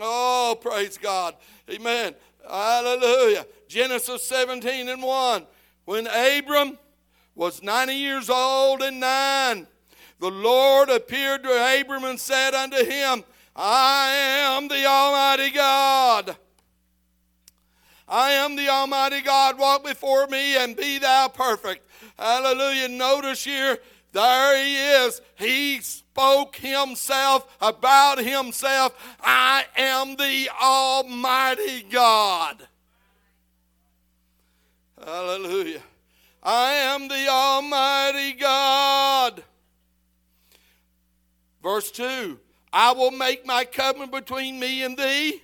Oh, 0.00 0.56
praise 0.60 0.98
God. 0.98 1.34
Amen. 1.70 2.14
Hallelujah. 2.48 3.46
Genesis 3.68 4.22
17 4.24 4.88
and 4.88 5.02
1. 5.02 5.46
When 5.84 6.06
Abram 6.06 6.78
was 7.34 7.62
90 7.62 7.94
years 7.94 8.30
old 8.30 8.82
and 8.82 9.00
nine, 9.00 9.66
the 10.18 10.30
Lord 10.30 10.90
appeared 10.90 11.42
to 11.42 11.80
Abram 11.80 12.04
and 12.04 12.20
said 12.20 12.54
unto 12.54 12.84
him, 12.84 13.24
I 13.56 14.10
am 14.10 14.68
the 14.68 14.86
Almighty 14.86 15.50
God. 15.50 16.36
I 18.12 18.32
am 18.32 18.56
the 18.56 18.68
Almighty 18.68 19.22
God. 19.22 19.58
Walk 19.58 19.84
before 19.84 20.26
me 20.26 20.58
and 20.58 20.76
be 20.76 20.98
thou 20.98 21.28
perfect. 21.28 21.88
Hallelujah. 22.18 22.88
Notice 22.88 23.42
here, 23.42 23.78
there 24.12 24.62
he 24.62 24.76
is. 24.76 25.22
He 25.36 25.80
spoke 25.80 26.56
himself 26.56 27.56
about 27.62 28.18
himself 28.18 29.16
I 29.18 29.64
am 29.78 30.16
the 30.16 30.50
Almighty 30.62 31.84
God. 31.84 32.68
Hallelujah. 35.02 35.82
I 36.42 36.72
am 36.72 37.08
the 37.08 37.28
Almighty 37.28 38.34
God. 38.34 39.42
Verse 41.62 41.90
2 41.92 42.38
I 42.74 42.92
will 42.92 43.10
make 43.10 43.46
my 43.46 43.64
covenant 43.64 44.12
between 44.12 44.60
me 44.60 44.82
and 44.82 44.98
thee. 44.98 45.40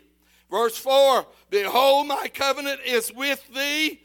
Verse 0.50 0.76
4 0.76 1.26
Behold, 1.50 2.08
my 2.08 2.28
covenant 2.28 2.80
is 2.84 3.12
with 3.12 3.46
thee 3.54 4.00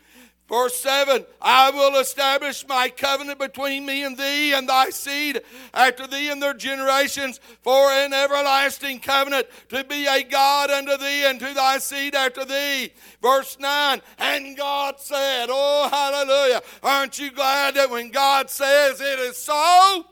Verse 0.49 0.75
7 0.75 1.25
I 1.41 1.71
will 1.71 1.99
establish 1.99 2.67
my 2.67 2.89
covenant 2.89 3.39
between 3.39 3.85
me 3.85 4.03
and 4.03 4.17
thee 4.17 4.53
and 4.53 4.67
thy 4.67 4.89
seed 4.89 5.41
after 5.73 6.05
thee 6.05 6.29
and 6.29 6.41
their 6.41 6.53
generations 6.53 7.39
for 7.61 7.91
an 7.91 8.13
everlasting 8.13 8.99
covenant 8.99 9.47
to 9.69 9.83
be 9.85 10.05
a 10.05 10.21
God 10.23 10.69
unto 10.69 10.97
thee 10.97 11.25
and 11.25 11.39
to 11.39 11.53
thy 11.53 11.77
seed 11.77 12.13
after 12.13 12.43
thee. 12.43 12.93
Verse 13.21 13.57
9 13.59 14.01
And 14.19 14.57
God 14.57 14.99
said, 14.99 15.47
Oh, 15.49 15.89
hallelujah. 15.89 16.61
Aren't 16.83 17.17
you 17.19 17.31
glad 17.31 17.75
that 17.75 17.89
when 17.89 18.11
God 18.11 18.49
says 18.49 18.99
it 18.99 19.19
is 19.19 19.37
so? 19.37 20.05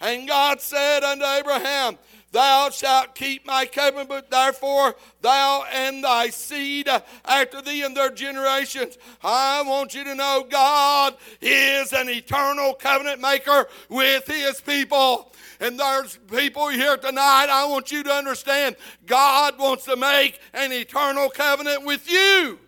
And 0.00 0.26
God 0.26 0.60
said 0.60 1.04
unto 1.04 1.24
Abraham, 1.24 1.96
Thou 2.34 2.70
shalt 2.70 3.14
keep 3.14 3.46
my 3.46 3.64
covenant, 3.64 4.08
but 4.08 4.28
therefore 4.28 4.96
thou 5.22 5.64
and 5.72 6.02
thy 6.02 6.30
seed 6.30 6.88
after 7.24 7.62
thee 7.62 7.82
and 7.82 7.96
their 7.96 8.10
generations. 8.10 8.98
I 9.22 9.62
want 9.62 9.94
you 9.94 10.02
to 10.02 10.16
know 10.16 10.44
God 10.50 11.14
is 11.40 11.92
an 11.92 12.08
eternal 12.08 12.74
covenant 12.74 13.20
maker 13.20 13.68
with 13.88 14.26
his 14.26 14.60
people. 14.60 15.32
And 15.60 15.78
there's 15.78 16.16
people 16.28 16.70
here 16.70 16.96
tonight, 16.96 17.46
I 17.50 17.66
want 17.66 17.92
you 17.92 18.02
to 18.02 18.10
understand 18.10 18.74
God 19.06 19.56
wants 19.56 19.84
to 19.84 19.94
make 19.94 20.40
an 20.52 20.72
eternal 20.72 21.30
covenant 21.30 21.86
with 21.86 22.10
you. 22.10 22.58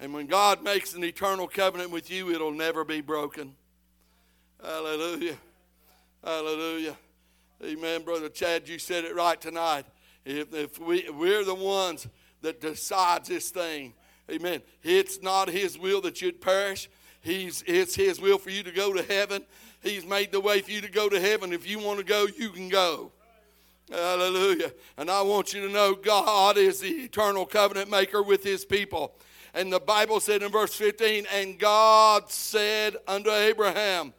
And 0.00 0.14
when 0.14 0.26
God 0.28 0.62
makes 0.62 0.94
an 0.94 1.04
eternal 1.04 1.46
covenant 1.46 1.90
with 1.90 2.10
you, 2.10 2.30
it'll 2.30 2.52
never 2.52 2.84
be 2.86 3.02
broken. 3.02 3.54
Hallelujah. 4.64 5.36
Hallelujah. 6.28 6.94
Amen, 7.64 8.02
Brother 8.02 8.28
Chad. 8.28 8.68
You 8.68 8.78
said 8.78 9.06
it 9.06 9.16
right 9.16 9.40
tonight. 9.40 9.86
If, 10.26 10.52
if 10.52 10.78
we, 10.78 11.08
we're 11.08 11.42
the 11.42 11.54
ones 11.54 12.06
that 12.42 12.60
decides 12.60 13.30
this 13.30 13.48
thing, 13.48 13.94
amen. 14.30 14.60
It's 14.82 15.22
not 15.22 15.48
His 15.48 15.78
will 15.78 16.02
that 16.02 16.20
you'd 16.20 16.42
perish. 16.42 16.90
He's, 17.22 17.64
it's 17.66 17.94
His 17.94 18.20
will 18.20 18.36
for 18.36 18.50
you 18.50 18.62
to 18.62 18.70
go 18.70 18.92
to 18.92 19.02
heaven. 19.02 19.42
He's 19.82 20.04
made 20.04 20.30
the 20.30 20.38
way 20.38 20.60
for 20.60 20.70
you 20.70 20.82
to 20.82 20.90
go 20.90 21.08
to 21.08 21.18
heaven. 21.18 21.50
If 21.54 21.66
you 21.66 21.78
want 21.78 21.98
to 21.98 22.04
go, 22.04 22.26
you 22.26 22.50
can 22.50 22.68
go. 22.68 23.10
Hallelujah. 23.90 24.72
And 24.98 25.10
I 25.10 25.22
want 25.22 25.54
you 25.54 25.66
to 25.66 25.72
know 25.72 25.94
God 25.94 26.58
is 26.58 26.80
the 26.80 26.90
eternal 26.90 27.46
covenant 27.46 27.90
maker 27.90 28.22
with 28.22 28.44
His 28.44 28.66
people. 28.66 29.14
And 29.54 29.72
the 29.72 29.80
Bible 29.80 30.20
said 30.20 30.42
in 30.42 30.52
verse 30.52 30.74
15, 30.74 31.24
And 31.32 31.58
God 31.58 32.30
said 32.30 32.96
unto 33.06 33.30
Abraham, 33.30 34.12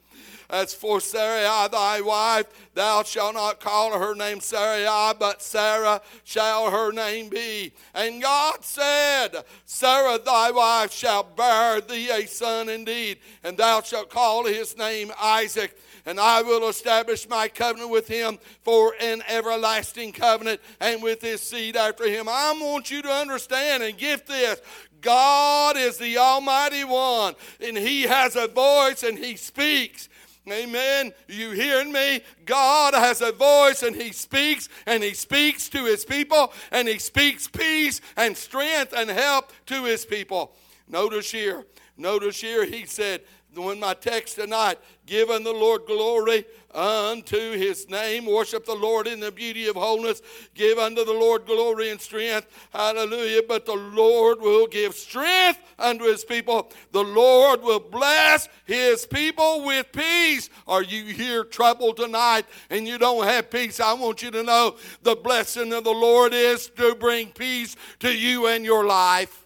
As 0.50 0.74
for 0.74 1.00
Sarai 1.00 1.68
thy 1.70 2.02
wife, 2.02 2.48
thou 2.74 3.04
shalt 3.04 3.36
not 3.36 3.60
call 3.60 3.98
her 3.98 4.16
name 4.16 4.40
Sarai, 4.40 5.14
but 5.20 5.42
Sarah 5.42 6.02
shall 6.24 6.72
her 6.72 6.92
name 6.92 7.30
be. 7.30 7.72
And 7.94 8.22
God 8.22 8.64
said, 8.64 9.44
Sarah 9.66 10.18
thy 10.18 10.52
wife 10.52 10.92
shall 10.92 11.24
bear 11.24 11.82
thee 11.82 12.10
a 12.10 12.26
son 12.26 12.70
indeed, 12.70 13.20
and 13.44 13.58
thou 13.58 13.82
shalt 13.82 14.10
call 14.10 14.46
his 14.46 14.78
name 14.78 15.12
Isaac 15.22 15.78
and 16.06 16.20
I 16.20 16.42
will 16.42 16.70
establish 16.70 17.30
my 17.30 17.50
covenant 17.50 17.92
with 17.92 18.08
him 18.08 18.40
for 18.64 18.96
an 19.00 19.22
everlasting 19.28 20.12
covenant 20.12 20.60
and 20.80 21.04
with 21.04 21.22
his 21.22 21.42
seed 21.42 21.76
after 21.76 22.10
him. 22.10 22.28
I 22.28 22.52
want 22.60 22.90
you 22.90 23.04
to 23.04 23.10
understand 23.10 23.84
and 23.84 23.96
get 23.96 24.26
this. 24.26 24.60
God 25.02 25.78
is 25.78 25.98
the 25.98 26.18
Almighty 26.18 26.84
One, 26.84 27.36
and 27.62 27.78
He 27.78 28.04
has 28.04 28.36
a 28.36 28.48
voice 28.48 29.04
and 29.04 29.18
He 29.18 29.36
speaks. 29.36 30.10
Amen. 30.52 31.14
You 31.28 31.52
hearing 31.52 31.92
me? 31.92 32.22
God 32.46 32.94
has 32.94 33.22
a 33.22 33.32
voice 33.32 33.84
and 33.84 33.96
He 33.96 34.12
speaks, 34.12 34.70
and 34.86 35.04
He 35.04 35.14
speaks 35.14 35.70
to 35.70 35.86
His 35.86 36.06
people, 36.06 36.54
and 36.72 36.88
He 36.88 37.00
speaks 37.00 37.48
peace 37.48 38.02
and 38.18 38.36
strength 38.36 38.94
and 38.96 39.10
help 39.10 39.52
to 39.68 39.84
His 39.84 40.06
people. 40.06 40.54
Notice 40.88 41.32
here, 41.32 41.66
notice 41.98 42.42
here, 42.42 42.66
He 42.66 42.86
said, 42.86 43.22
when 43.56 43.80
my 43.80 43.94
text 43.94 44.36
tonight, 44.36 44.78
giving 45.06 45.44
the 45.44 45.54
Lord 45.54 45.86
glory 45.88 46.46
unto 46.74 47.52
his 47.52 47.90
name. 47.90 48.26
Worship 48.26 48.66
the 48.66 48.76
Lord 48.76 49.08
in 49.08 49.20
the 49.20 49.32
beauty 49.32 49.68
of 49.68 49.76
holiness. 49.76 50.22
Give 50.54 50.78
unto 50.78 51.04
the 51.04 51.14
Lord 51.14 51.46
glory 51.46 51.90
and 51.90 52.00
strength. 52.00 52.48
Hallelujah. 52.72 53.42
But 53.48 53.66
the 53.66 53.76
Lord 53.76 54.40
will 54.42 54.68
give 54.68 54.94
strength 54.94 55.60
unto 55.78 56.06
his 56.06 56.24
people. 56.24 56.72
The 56.92 57.04
Lord 57.04 57.62
will 57.62 57.80
bless 57.80 58.48
his 58.66 59.06
people 59.06 59.66
with 59.66 59.92
peace. 59.92 60.50
Are 60.68 60.84
you 60.84 61.06
here 61.06 61.44
troubled 61.44 61.98
tonight 61.98 62.46
and 62.70 62.88
you 62.88 62.98
don't 62.98 63.26
have 63.26 63.50
peace? 63.50 63.80
I 63.80 63.94
want 63.94 64.22
you 64.22 64.32
to 64.32 64.44
know 64.44 64.76
the 65.04 65.16
blessing 65.16 65.74
of 65.74 65.84
the 65.84 65.92
Lord 65.92 66.34
is 66.34 66.70
to 66.78 66.96
bring 66.96 67.30
peace 67.32 67.76
to 68.00 68.16
you 68.16 68.48
and 68.48 68.64
your 68.64 68.86
life. 68.86 69.46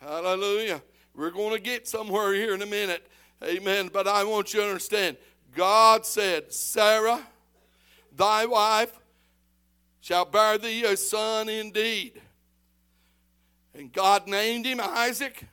Hallelujah. 0.00 0.82
We're 1.14 1.30
going 1.30 1.52
to 1.52 1.60
get 1.60 1.86
somewhere 1.86 2.32
here 2.32 2.54
in 2.54 2.62
a 2.62 2.66
minute. 2.66 3.06
Amen. 3.42 3.90
But 3.92 4.06
I 4.06 4.24
want 4.24 4.52
you 4.52 4.60
to 4.60 4.66
understand 4.66 5.16
God 5.54 6.06
said, 6.06 6.52
Sarah, 6.52 7.26
thy 8.14 8.46
wife, 8.46 8.96
shall 10.00 10.24
bear 10.24 10.58
thee 10.58 10.84
a 10.84 10.96
son 10.96 11.48
indeed. 11.48 12.20
And 13.74 13.92
God 13.92 14.26
named 14.26 14.66
him 14.66 14.80
Isaac. 14.80 15.44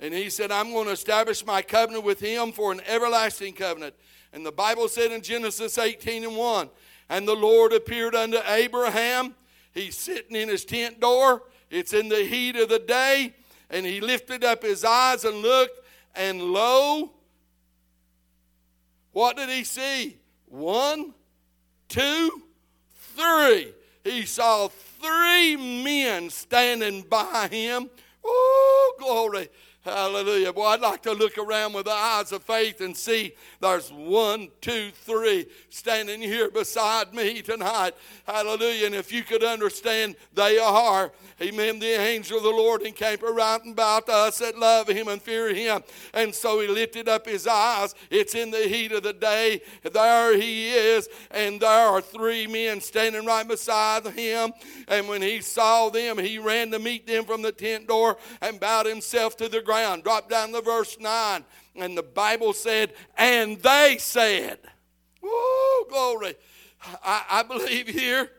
And 0.00 0.14
he 0.14 0.30
said, 0.30 0.52
I'm 0.52 0.72
going 0.72 0.86
to 0.86 0.92
establish 0.92 1.44
my 1.44 1.62
covenant 1.62 2.04
with 2.04 2.20
him 2.20 2.52
for 2.52 2.70
an 2.72 2.80
everlasting 2.86 3.54
covenant. 3.54 3.94
And 4.32 4.46
the 4.46 4.52
Bible 4.52 4.88
said 4.88 5.10
in 5.10 5.22
Genesis 5.22 5.76
18 5.76 6.24
and 6.24 6.36
1, 6.36 6.70
and 7.08 7.26
the 7.26 7.34
Lord 7.34 7.72
appeared 7.72 8.14
unto 8.14 8.38
Abraham. 8.46 9.34
He's 9.72 9.96
sitting 9.96 10.36
in 10.36 10.48
his 10.48 10.64
tent 10.64 11.00
door. 11.00 11.42
It's 11.70 11.92
in 11.92 12.08
the 12.08 12.24
heat 12.24 12.56
of 12.56 12.68
the 12.68 12.78
day. 12.78 13.34
And 13.70 13.84
he 13.84 14.00
lifted 14.00 14.44
up 14.44 14.62
his 14.62 14.84
eyes 14.84 15.24
and 15.24 15.38
looked, 15.38 15.80
and 16.18 16.42
lo, 16.42 17.12
what 19.12 19.36
did 19.36 19.48
he 19.48 19.64
see? 19.64 20.18
One, 20.46 21.14
two, 21.88 22.42
three. 23.16 23.72
He 24.04 24.26
saw 24.26 24.68
three 24.68 25.56
men 25.56 26.30
standing 26.30 27.02
by 27.02 27.48
him. 27.50 27.88
Oh, 28.24 28.94
glory. 28.98 29.48
Hallelujah. 29.84 30.52
Boy, 30.52 30.66
I'd 30.66 30.80
like 30.80 31.02
to 31.02 31.12
look 31.12 31.38
around 31.38 31.72
with 31.72 31.86
the 31.86 31.92
eyes 31.92 32.32
of 32.32 32.42
faith 32.42 32.80
and 32.80 32.96
see 32.96 33.32
there's 33.60 33.90
one, 33.90 34.48
two, 34.60 34.90
three 34.90 35.46
standing 35.70 36.20
here 36.20 36.50
beside 36.50 37.14
me 37.14 37.40
tonight. 37.40 37.94
Hallelujah. 38.26 38.86
And 38.86 38.94
if 38.94 39.12
you 39.12 39.22
could 39.22 39.44
understand, 39.44 40.16
they 40.34 40.58
are, 40.58 41.12
amen, 41.40 41.78
the 41.78 41.86
angel 41.86 42.38
of 42.38 42.42
the 42.42 42.50
Lord 42.50 42.82
encamp 42.82 43.22
around 43.22 43.66
about 43.66 44.08
us 44.08 44.38
that 44.38 44.58
love 44.58 44.88
him 44.88 45.08
and 45.08 45.20
fear 45.20 45.54
him. 45.54 45.82
And 46.14 46.34
so 46.34 46.60
he 46.60 46.68
lifted 46.68 47.08
up 47.08 47.26
his 47.26 47.46
eyes. 47.46 47.94
It's 48.10 48.34
in 48.34 48.50
the 48.50 48.68
heat 48.68 48.92
of 48.92 49.02
the 49.02 49.12
day. 49.12 49.62
There 49.82 50.36
he 50.36 50.70
is. 50.70 51.08
And 51.30 51.60
there 51.60 51.70
are 51.70 52.00
three 52.00 52.46
men 52.46 52.80
standing 52.80 53.24
right 53.24 53.46
beside 53.46 54.06
him. 54.08 54.52
And 54.88 55.08
when 55.08 55.22
he 55.22 55.40
saw 55.40 55.88
them, 55.88 56.18
he 56.18 56.38
ran 56.38 56.70
to 56.72 56.78
meet 56.78 57.06
them 57.06 57.24
from 57.24 57.42
the 57.42 57.52
tent 57.52 57.88
door 57.88 58.18
and 58.40 58.58
bowed 58.60 58.86
himself 58.86 59.36
to 59.36 59.48
the 59.48 59.60
ground. 59.60 60.04
Drop 60.04 60.28
down 60.28 60.52
to 60.52 60.60
verse 60.60 60.98
9. 60.98 61.44
And 61.76 61.96
the 61.96 62.02
Bible 62.02 62.52
said, 62.52 62.92
and 63.16 63.58
they 63.62 63.96
said, 63.98 64.58
Woo, 65.22 65.86
glory. 65.88 66.34
I, 67.04 67.24
I 67.30 67.42
believe 67.42 67.88
here, 67.88 68.30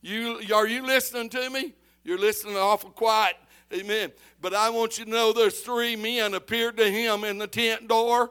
you 0.00 0.40
are 0.54 0.66
you 0.66 0.84
listening 0.84 1.30
to 1.30 1.50
me? 1.50 1.74
You're 2.04 2.18
listening 2.18 2.56
awful 2.56 2.90
quiet. 2.90 3.36
Amen. 3.72 4.12
But 4.40 4.54
I 4.54 4.70
want 4.70 4.98
you 4.98 5.06
to 5.06 5.10
know 5.10 5.32
there's 5.32 5.60
three 5.60 5.96
men 5.96 6.34
appeared 6.34 6.76
to 6.76 6.90
him 6.90 7.24
in 7.24 7.38
the 7.38 7.46
tent 7.46 7.88
door. 7.88 8.30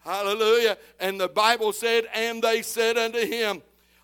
Hallelujah. 0.00 0.76
And 1.00 1.18
the 1.18 1.28
Bible 1.28 1.72
said, 1.72 2.04
and 2.14 2.42
they 2.42 2.60
said 2.62 2.98
unto 2.98 3.26
him, 3.26 3.62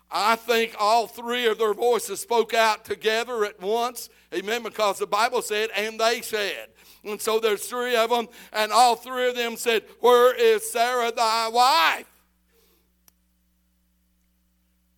I 0.09 0.35
think 0.35 0.75
all 0.77 1.07
three 1.07 1.45
of 1.47 1.57
their 1.57 1.73
voices 1.73 2.19
spoke 2.19 2.53
out 2.53 2.83
together 2.83 3.45
at 3.45 3.61
once. 3.61 4.09
Amen. 4.33 4.63
Because 4.63 4.97
the 4.97 5.07
Bible 5.07 5.41
said, 5.41 5.69
and 5.77 5.99
they 5.99 6.21
said. 6.21 6.67
And 7.03 7.21
so 7.21 7.39
there's 7.39 7.65
three 7.65 7.95
of 7.95 8.09
them, 8.09 8.27
and 8.53 8.71
all 8.71 8.95
three 8.95 9.29
of 9.29 9.35
them 9.35 9.55
said, 9.55 9.83
Where 10.01 10.35
is 10.35 10.71
Sarah 10.71 11.11
thy 11.11 11.47
wife? 11.47 12.05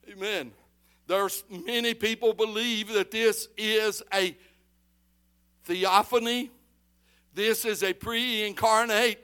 Amen. 0.10 0.52
There's 1.14 1.44
many 1.48 1.94
people 1.94 2.34
believe 2.34 2.88
that 2.94 3.12
this 3.12 3.48
is 3.56 4.02
a 4.12 4.36
theophany. 5.64 6.50
This 7.36 7.66
is 7.66 7.84
a 7.84 7.94
pre-incarnate 7.94 9.20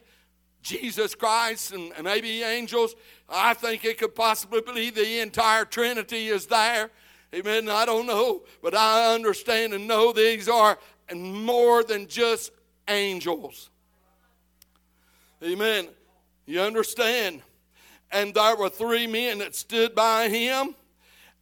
Jesus 0.61 1.15
Christ 1.15 1.73
and 1.73 1.91
maybe 2.03 2.43
angels. 2.43 2.93
I 3.27 3.55
think 3.55 3.85
it 3.85 3.97
could 3.97 4.13
possibly 4.13 4.61
be 4.61 4.91
the 4.91 5.19
entire 5.19 5.65
Trinity 5.65 6.27
is 6.27 6.45
there. 6.45 6.91
Amen. 7.33 7.67
I 7.67 7.85
don't 7.85 8.05
know, 8.05 8.43
but 8.61 8.75
I 8.75 9.11
understand 9.11 9.73
and 9.73 9.87
know 9.87 10.13
these 10.13 10.47
are 10.47 10.77
more 11.15 11.83
than 11.83 12.05
just 12.05 12.51
angels. 12.87 13.71
Amen. 15.43 15.87
You 16.45 16.61
understand? 16.61 17.41
And 18.11 18.31
there 18.35 18.55
were 18.55 18.69
three 18.69 19.07
men 19.07 19.39
that 19.39 19.55
stood 19.55 19.95
by 19.95 20.29
him, 20.29 20.75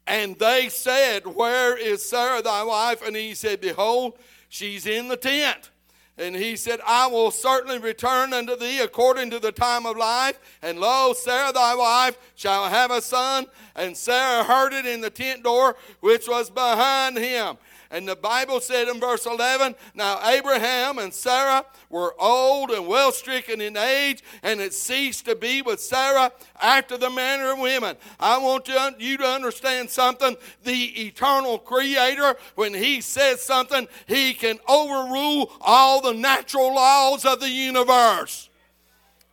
and 0.08 0.40
they 0.40 0.70
said, 0.70 1.28
Where 1.28 1.78
is 1.78 2.08
Sarah 2.08 2.42
thy 2.42 2.64
wife? 2.64 3.06
And 3.06 3.16
he 3.16 3.36
said, 3.36 3.62
Behold, 3.62 4.18
she's 4.50 4.86
in 4.86 5.10
the 5.10 5.18
tent. 5.18 5.72
And 6.18 6.36
he 6.36 6.56
said, 6.56 6.80
I 6.86 7.06
will 7.08 7.30
certainly 7.30 7.78
return 7.78 8.34
unto 8.34 8.56
thee 8.56 8.80
according 8.80 9.30
to 9.32 9.40
the 9.40 9.52
time 9.52 9.86
of 9.86 9.98
life. 9.98 10.40
And 10.64 10.80
lo, 10.80 11.14
Sarah 11.14 11.52
thy 11.52 11.76
wife 11.76 12.18
shall 12.34 12.70
have 12.70 12.90
a 12.90 13.02
son. 13.02 13.46
And 13.76 13.96
Sarah 13.96 14.44
heard 14.44 14.74
it 14.74 14.88
in 14.88 15.02
the 15.02 15.12
tent 15.12 15.44
door 15.44 15.76
which 16.00 16.28
was 16.28 16.50
behind 16.50 17.18
him. 17.18 17.58
And 17.90 18.08
the 18.08 18.16
Bible 18.16 18.60
said 18.60 18.88
in 18.88 19.00
verse 19.00 19.26
11 19.26 19.76
Now 19.96 20.20
Abraham 20.28 20.98
and 20.98 21.14
Sarah 21.14 21.66
were 21.90 22.16
old 22.20 22.72
and 22.72 22.88
well 22.88 23.12
stricken 23.12 23.62
in 23.62 23.78
age, 23.78 24.24
and 24.44 24.60
it 24.60 24.74
ceased 24.74 25.26
to 25.26 25.36
be 25.36 25.62
with 25.62 25.80
Sarah 25.80 26.32
after 26.62 26.98
the 26.98 27.10
manner 27.10 27.54
of 27.54 27.60
women. 27.60 27.96
I 28.20 28.38
want 28.38 28.68
you 28.68 29.18
to 29.18 29.26
understand 29.26 29.90
something. 29.90 30.36
The 30.64 31.08
eternal 31.08 31.60
Creator, 31.60 32.36
when 32.56 32.74
He 32.74 33.02
says 33.02 33.42
something, 33.42 33.88
He 34.08 34.34
can 34.34 34.60
overrule 34.68 35.52
all 35.62 36.02
the 36.02 36.14
natural 36.14 36.74
laws 36.74 37.26
of 37.26 37.40
the 37.40 37.50
universe. 37.50 38.47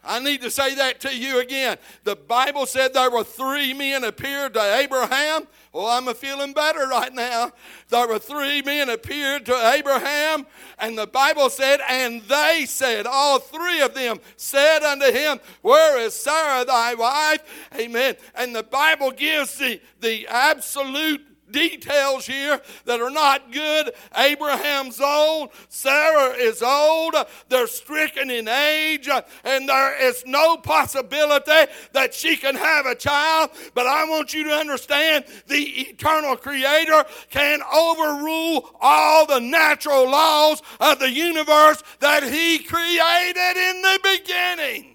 I 0.06 0.20
need 0.20 0.42
to 0.42 0.50
say 0.50 0.74
that 0.74 1.00
to 1.00 1.16
you 1.16 1.40
again. 1.40 1.78
The 2.04 2.16
Bible 2.16 2.66
said 2.66 2.92
there 2.92 3.10
were 3.10 3.24
three 3.24 3.72
men 3.72 4.04
appeared 4.04 4.54
to 4.54 4.76
Abraham. 4.76 5.46
Well, 5.72 5.86
I'm 5.86 6.12
feeling 6.14 6.52
better 6.52 6.86
right 6.86 7.12
now. 7.12 7.52
There 7.88 8.06
were 8.06 8.18
three 8.18 8.62
men 8.62 8.90
appeared 8.90 9.44
to 9.46 9.72
Abraham, 9.72 10.46
and 10.78 10.96
the 10.96 11.06
Bible 11.06 11.50
said, 11.50 11.80
and 11.88 12.22
they 12.22 12.64
said, 12.68 13.06
all 13.06 13.40
three 13.40 13.80
of 13.80 13.94
them 13.94 14.20
said 14.36 14.82
unto 14.82 15.10
him, 15.10 15.40
Where 15.62 15.98
is 15.98 16.14
Sarah 16.14 16.64
thy 16.64 16.94
wife? 16.94 17.68
Amen. 17.74 18.14
And 18.36 18.54
the 18.54 18.62
Bible 18.62 19.10
gives 19.10 19.58
the, 19.58 19.80
the 20.00 20.28
absolute 20.28 21.33
details 21.54 22.26
here 22.26 22.60
that 22.84 23.00
are 23.00 23.10
not 23.10 23.52
good. 23.52 23.92
Abraham's 24.16 25.00
old, 25.00 25.50
Sarah 25.68 26.34
is 26.34 26.62
old, 26.62 27.14
they're 27.48 27.68
stricken 27.68 28.28
in 28.28 28.48
age, 28.48 29.08
and 29.44 29.68
there 29.68 30.02
is 30.02 30.24
no 30.26 30.56
possibility 30.56 31.70
that 31.92 32.12
she 32.12 32.36
can 32.36 32.56
have 32.56 32.86
a 32.86 32.94
child. 32.94 33.50
But 33.72 33.86
I 33.86 34.04
want 34.04 34.34
you 34.34 34.44
to 34.44 34.50
understand 34.50 35.24
the 35.46 35.62
eternal 35.62 36.36
Creator 36.36 37.04
can 37.30 37.60
overrule 37.62 38.70
all 38.80 39.26
the 39.26 39.40
natural 39.40 40.10
laws 40.10 40.60
of 40.80 40.98
the 40.98 41.10
universe 41.10 41.82
that 42.00 42.24
He 42.24 42.58
created 42.58 43.56
in 43.56 43.82
the 43.82 44.00
beginning. 44.02 44.93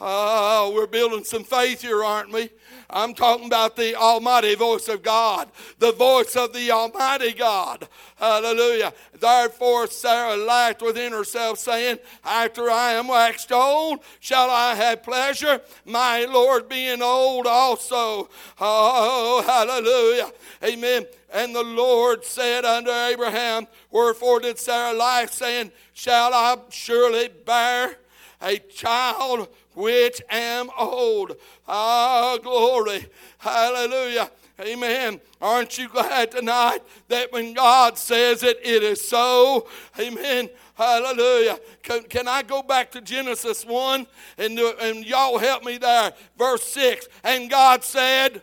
Oh, 0.00 0.72
we're 0.74 0.86
building 0.86 1.24
some 1.24 1.42
faith 1.42 1.82
here, 1.82 2.04
aren't 2.04 2.32
we? 2.32 2.50
I'm 2.88 3.14
talking 3.14 3.46
about 3.46 3.74
the 3.74 3.96
almighty 3.96 4.54
voice 4.54 4.88
of 4.88 5.02
God, 5.02 5.50
the 5.78 5.92
voice 5.92 6.36
of 6.36 6.52
the 6.52 6.70
almighty 6.70 7.32
God. 7.32 7.88
Hallelujah. 8.16 8.92
Therefore, 9.18 9.88
Sarah 9.88 10.36
laughed 10.36 10.82
within 10.82 11.12
herself, 11.12 11.58
saying, 11.58 11.98
After 12.24 12.70
I 12.70 12.92
am 12.92 13.08
waxed 13.08 13.50
old, 13.50 14.00
shall 14.20 14.48
I 14.50 14.76
have 14.76 15.02
pleasure, 15.02 15.60
my 15.84 16.24
Lord 16.26 16.68
being 16.68 17.02
old 17.02 17.46
also. 17.46 18.28
Oh, 18.60 19.42
hallelujah. 19.44 20.32
Amen. 20.62 21.06
And 21.32 21.54
the 21.54 21.64
Lord 21.64 22.24
said 22.24 22.64
unto 22.64 22.90
Abraham, 22.90 23.66
Wherefore 23.90 24.40
did 24.40 24.58
Sarah 24.58 24.96
laugh, 24.96 25.32
saying, 25.32 25.72
Shall 25.92 26.32
I 26.32 26.56
surely 26.70 27.28
bear 27.28 27.96
a 28.40 28.58
child 28.58 29.48
which 29.78 30.20
am 30.28 30.68
old. 30.76 31.36
Ah, 31.68 32.36
glory. 32.42 33.06
Hallelujah. 33.38 34.28
Amen. 34.60 35.20
Aren't 35.40 35.78
you 35.78 35.88
glad 35.88 36.32
tonight 36.32 36.80
that 37.06 37.30
when 37.32 37.54
God 37.54 37.96
says 37.96 38.42
it, 38.42 38.58
it 38.64 38.82
is 38.82 39.08
so? 39.08 39.68
Amen. 39.96 40.50
Hallelujah. 40.74 41.60
Can, 41.84 42.02
can 42.02 42.26
I 42.26 42.42
go 42.42 42.60
back 42.60 42.90
to 42.90 43.00
Genesis 43.00 43.64
1 43.64 44.04
and, 44.38 44.58
and 44.58 45.06
y'all 45.06 45.38
help 45.38 45.64
me 45.64 45.78
there? 45.78 46.12
Verse 46.36 46.64
6. 46.64 47.06
And 47.22 47.48
God 47.48 47.84
said, 47.84 48.42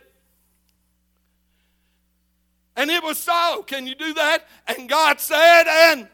and 2.76 2.90
it 2.90 3.02
was 3.02 3.18
so. 3.18 3.62
Can 3.66 3.86
you 3.86 3.94
do 3.94 4.14
that? 4.14 4.48
And 4.68 4.88
God 4.88 5.20
said, 5.20 5.64
and 5.66 6.08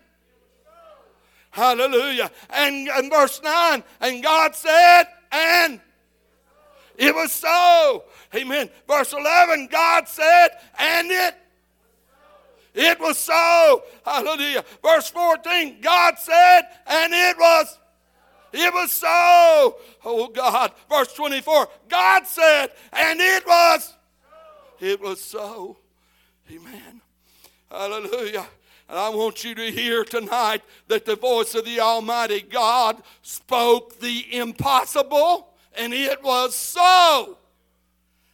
Hallelujah. 1.52 2.30
And, 2.50 2.88
and 2.88 3.10
verse 3.10 3.40
9, 3.42 3.84
and 4.00 4.22
God 4.22 4.54
said, 4.54 5.04
and 5.30 5.80
it 6.98 7.14
was 7.14 7.32
so. 7.32 8.04
Amen. 8.34 8.68
Verse 8.88 9.12
11, 9.12 9.68
God 9.70 10.08
said, 10.08 10.48
and 10.78 11.10
it 11.10 11.36
it 12.74 12.98
was 13.00 13.18
so. 13.18 13.84
Hallelujah. 14.04 14.64
Verse 14.82 15.10
14, 15.10 15.80
God 15.80 16.18
said, 16.18 16.62
and 16.86 17.12
it 17.12 17.36
was. 17.38 17.78
It 18.52 18.72
was 18.72 18.92
so. 18.92 19.76
Oh 20.04 20.30
God. 20.32 20.72
Verse 20.88 21.12
24, 21.12 21.68
God 21.88 22.26
said, 22.26 22.68
and 22.92 23.20
it 23.20 23.46
was. 23.46 23.94
It 24.80 25.00
was 25.00 25.20
so. 25.20 25.76
Amen. 26.50 27.00
Hallelujah. 27.70 28.46
And 28.92 29.00
I 29.00 29.08
want 29.08 29.42
you 29.42 29.54
to 29.54 29.70
hear 29.70 30.04
tonight 30.04 30.60
that 30.88 31.06
the 31.06 31.16
voice 31.16 31.54
of 31.54 31.64
the 31.64 31.80
Almighty 31.80 32.42
God 32.42 33.02
spoke 33.22 33.98
the 34.00 34.36
impossible, 34.36 35.48
and 35.74 35.94
it 35.94 36.22
was 36.22 36.54
so. 36.54 37.38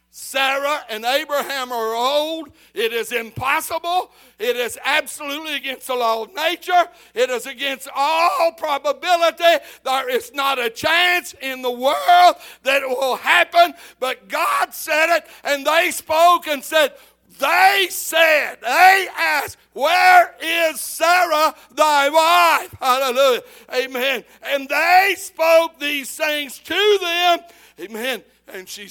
Sarah 0.09 0.83
and 0.89 1.05
Abraham 1.05 1.71
are 1.71 1.95
old. 1.95 2.49
It 2.73 2.91
is 2.91 3.13
impossible. 3.13 4.11
It 4.37 4.57
is 4.57 4.77
absolutely 4.83 5.55
against 5.55 5.87
the 5.87 5.95
law 5.95 6.23
of 6.23 6.35
nature. 6.35 6.89
It 7.13 7.29
is 7.29 7.45
against 7.45 7.87
all 7.95 8.51
probability. 8.51 9.63
There 9.85 10.09
is 10.09 10.33
not 10.33 10.59
a 10.59 10.69
chance 10.69 11.35
in 11.41 11.61
the 11.61 11.71
world 11.71 12.35
that 12.63 12.81
it 12.81 12.89
will 12.89 13.15
happen. 13.15 13.75
But 14.01 14.27
God 14.27 14.73
said 14.73 15.19
it, 15.19 15.25
and 15.45 15.65
they 15.65 15.91
spoke 15.91 16.47
and 16.47 16.61
said, 16.61 16.95
they 17.37 17.87
said, 17.89 18.57
they 18.61 19.07
asked, 19.15 19.57
Where 19.73 20.35
is 20.41 20.81
Sarah 20.81 21.53
thy 21.73 22.09
wife? 22.09 22.75
Hallelujah. 22.79 23.41
Amen. 23.73 24.23
And 24.41 24.67
they 24.67 25.15
spoke 25.17 25.79
these 25.79 26.15
things 26.15 26.59
to 26.59 26.97
them. 27.01 27.39
Amen. 27.79 28.23
And 28.47 28.67
she, 28.67 28.89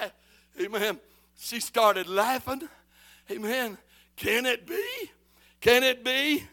amen. 0.60 1.00
She 1.38 1.60
started 1.60 2.08
laughing. 2.08 2.68
Amen. 3.30 3.76
Can 4.16 4.46
it 4.46 4.66
be? 4.66 5.10
Can 5.60 5.82
it 5.82 6.04
be? 6.04 6.44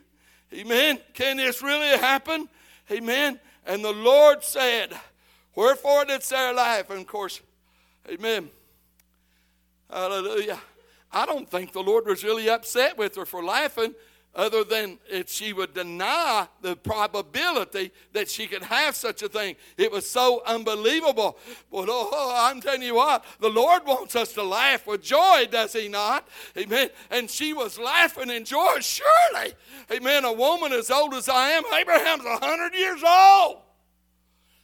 Amen. 0.54 1.00
Can 1.14 1.38
this 1.38 1.62
really 1.62 1.98
happen? 1.98 2.50
Amen. 2.92 3.40
And 3.66 3.84
the 3.84 3.94
Lord 3.94 4.44
said, 4.44 4.94
Wherefore 5.56 6.06
did 6.06 6.24
Sarah 6.24 6.54
laugh? 6.54 6.90
And 6.90 7.02
of 7.02 7.08
course, 7.08 7.42
amen. 8.10 8.50
Hallelujah. 9.90 10.60
I 11.12 11.26
don't 11.26 11.50
think 11.50 11.74
the 11.74 11.82
Lord 11.82 12.06
was 12.06 12.24
really 12.24 12.50
upset 12.50 12.98
with 12.98 13.16
her 13.16 13.26
for 13.26 13.44
laughing, 13.44 13.96
other 14.36 14.64
than 14.64 15.00
if 15.10 15.30
she 15.30 15.54
would 15.54 15.74
deny 15.74 16.48
the 16.62 16.76
probability 16.76 17.92
that 18.14 18.30
she 18.30 18.46
could 18.46 18.62
have 18.62 18.96
such 18.96 19.24
a 19.24 19.28
thing. 19.28 19.56
It 19.76 19.92
was 19.92 20.08
so 20.08 20.44
unbelievable. 20.46 21.38
But 21.72 21.88
oh, 21.90 22.36
I'm 22.38 22.62
telling 22.62 22.84
you 22.84 22.96
what, 22.96 23.26
the 23.40 23.50
Lord 23.50 23.86
wants 23.86 24.16
us 24.16 24.34
to 24.34 24.44
laugh 24.44 24.86
with 24.86 25.02
joy, 25.02 25.48
does 25.50 25.74
He 25.74 25.88
not? 25.88 26.28
Amen. 26.56 26.90
And 27.10 27.30
she 27.30 27.54
was 27.54 27.80
laughing 27.80 28.30
in 28.30 28.46
joy, 28.46 28.80
surely. 28.82 29.54
Amen. 29.92 30.26
A 30.26 30.34
woman 30.34 30.74
as 30.74 30.92
old 30.92 31.16
as 31.16 31.28
I 31.28 31.50
am, 31.52 31.64
Abraham's 31.74 32.24
100 32.24 32.76
years 32.76 33.02
old. 33.04 33.62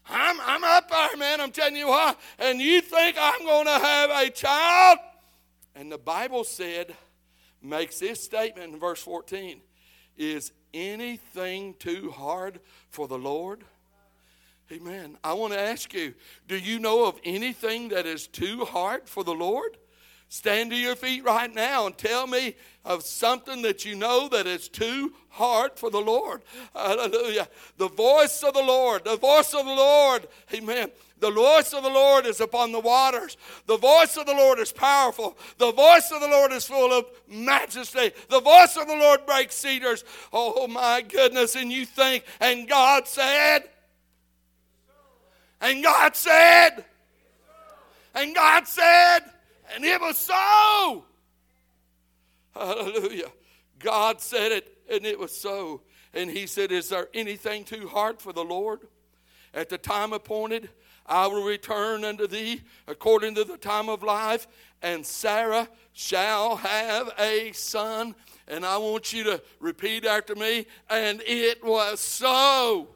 I'm, 0.08 0.40
I'm 0.42 0.64
up 0.64 0.90
there, 0.90 1.18
man. 1.18 1.42
I'm 1.42 1.52
telling 1.52 1.76
you 1.76 1.88
what. 1.88 2.20
And 2.38 2.62
you 2.62 2.82
think 2.82 3.18
I'm 3.20 3.44
going 3.44 3.66
to 3.66 3.72
have 3.72 4.12
a 4.12 4.30
child? 4.30 5.00
And 5.76 5.92
the 5.92 5.98
Bible 5.98 6.44
said, 6.44 6.96
makes 7.62 8.00
this 8.00 8.24
statement 8.24 8.74
in 8.74 8.80
verse 8.80 9.02
14 9.02 9.60
Is 10.18 10.52
anything 10.74 11.76
too 11.80 12.12
hard 12.12 12.60
for 12.90 13.08
the 13.08 13.18
Lord? 13.18 13.64
Amen. 14.72 15.18
I 15.24 15.34
want 15.34 15.54
to 15.54 15.60
ask 15.60 15.94
you 15.94 16.14
do 16.48 16.58
you 16.58 16.80
know 16.80 17.06
of 17.06 17.20
anything 17.24 17.90
that 17.90 18.06
is 18.06 18.28
too 18.28 18.66
hard 18.66 19.08
for 19.08 19.24
the 19.24 19.34
Lord? 19.34 19.78
Stand 20.30 20.72
to 20.72 20.76
your 20.76 20.96
feet 20.96 21.24
right 21.24 21.54
now 21.54 21.86
and 21.86 21.98
tell 21.98 22.28
me 22.28 22.56
of 22.84 23.04
something 23.04 23.62
that 23.64 23.86
you 23.86 23.96
know 23.96 24.28
that 24.30 24.48
is 24.48 24.68
too 24.68 25.14
hard 25.30 25.72
for 25.76 25.90
the 25.90 26.00
Lord. 26.00 26.42
Hallelujah. 26.76 27.48
The 27.78 27.90
voice 27.90 28.44
of 28.44 28.54
the 28.54 28.64
Lord, 28.64 29.06
the 29.06 29.18
voice 29.18 29.54
of 29.54 29.66
the 29.66 29.74
Lord. 29.74 30.28
Amen. 30.54 30.92
The 31.20 31.32
voice 31.32 31.74
of 31.74 31.84
the 31.84 31.90
Lord 31.90 32.26
is 32.26 32.42
upon 32.42 32.72
the 32.72 32.80
waters. 32.80 33.38
The 33.68 33.78
voice 33.78 34.18
of 34.18 34.26
the 34.26 34.34
Lord 34.34 34.60
is 34.60 34.72
powerful. 34.72 35.38
The 35.58 35.72
voice 35.72 36.12
of 36.12 36.22
the 36.22 36.28
Lord 36.28 36.52
is 36.52 36.66
full 36.66 36.92
of 36.92 37.06
majesty. 37.28 38.12
The 38.30 38.42
voice 38.42 38.76
of 38.78 38.88
the 38.88 38.96
Lord 38.96 39.26
breaks 39.26 39.56
cedars. 39.56 40.04
Oh 40.34 40.68
my 40.68 41.02
goodness. 41.02 41.56
And 41.56 41.72
you 41.72 41.86
think, 41.86 42.26
and 42.42 42.68
God 42.68 43.08
said, 43.08 43.64
and 45.62 45.82
God 45.82 46.16
said, 46.16 46.84
and 48.14 48.36
God 48.36 48.68
said, 48.68 49.20
and 49.74 49.84
it 49.84 50.00
was 50.00 50.18
so. 50.18 51.06
Hallelujah. 52.54 53.32
God 53.80 54.22
said 54.22 54.52
it, 54.52 54.78
and 54.90 55.06
it 55.06 55.20
was 55.20 55.36
so. 55.36 55.82
And 56.14 56.30
he 56.30 56.48
said, 56.48 56.72
Is 56.72 56.90
there 56.90 57.10
anything 57.14 57.64
too 57.64 57.88
hard 57.88 58.22
for 58.22 58.34
the 58.34 58.44
Lord? 58.44 58.82
At 59.54 59.70
the 59.70 59.78
time 59.78 60.14
appointed, 60.14 60.70
I 61.06 61.28
will 61.28 61.44
return 61.44 62.04
unto 62.04 62.28
thee 62.28 62.62
according 62.88 63.36
to 63.36 63.44
the 63.44 63.58
time 63.58 63.90
of 63.90 64.04
life, 64.04 64.48
and 64.82 65.06
Sarah 65.06 65.70
shall 65.94 66.58
have 66.58 67.12
a 67.20 67.52
son. 67.54 68.16
And 68.48 68.66
I 68.66 68.78
want 68.78 69.12
you 69.12 69.24
to 69.26 69.42
repeat 69.60 70.06
after 70.06 70.36
me, 70.36 70.68
and 70.90 71.22
it 71.26 71.64
was 71.64 72.00
so. 72.00 72.95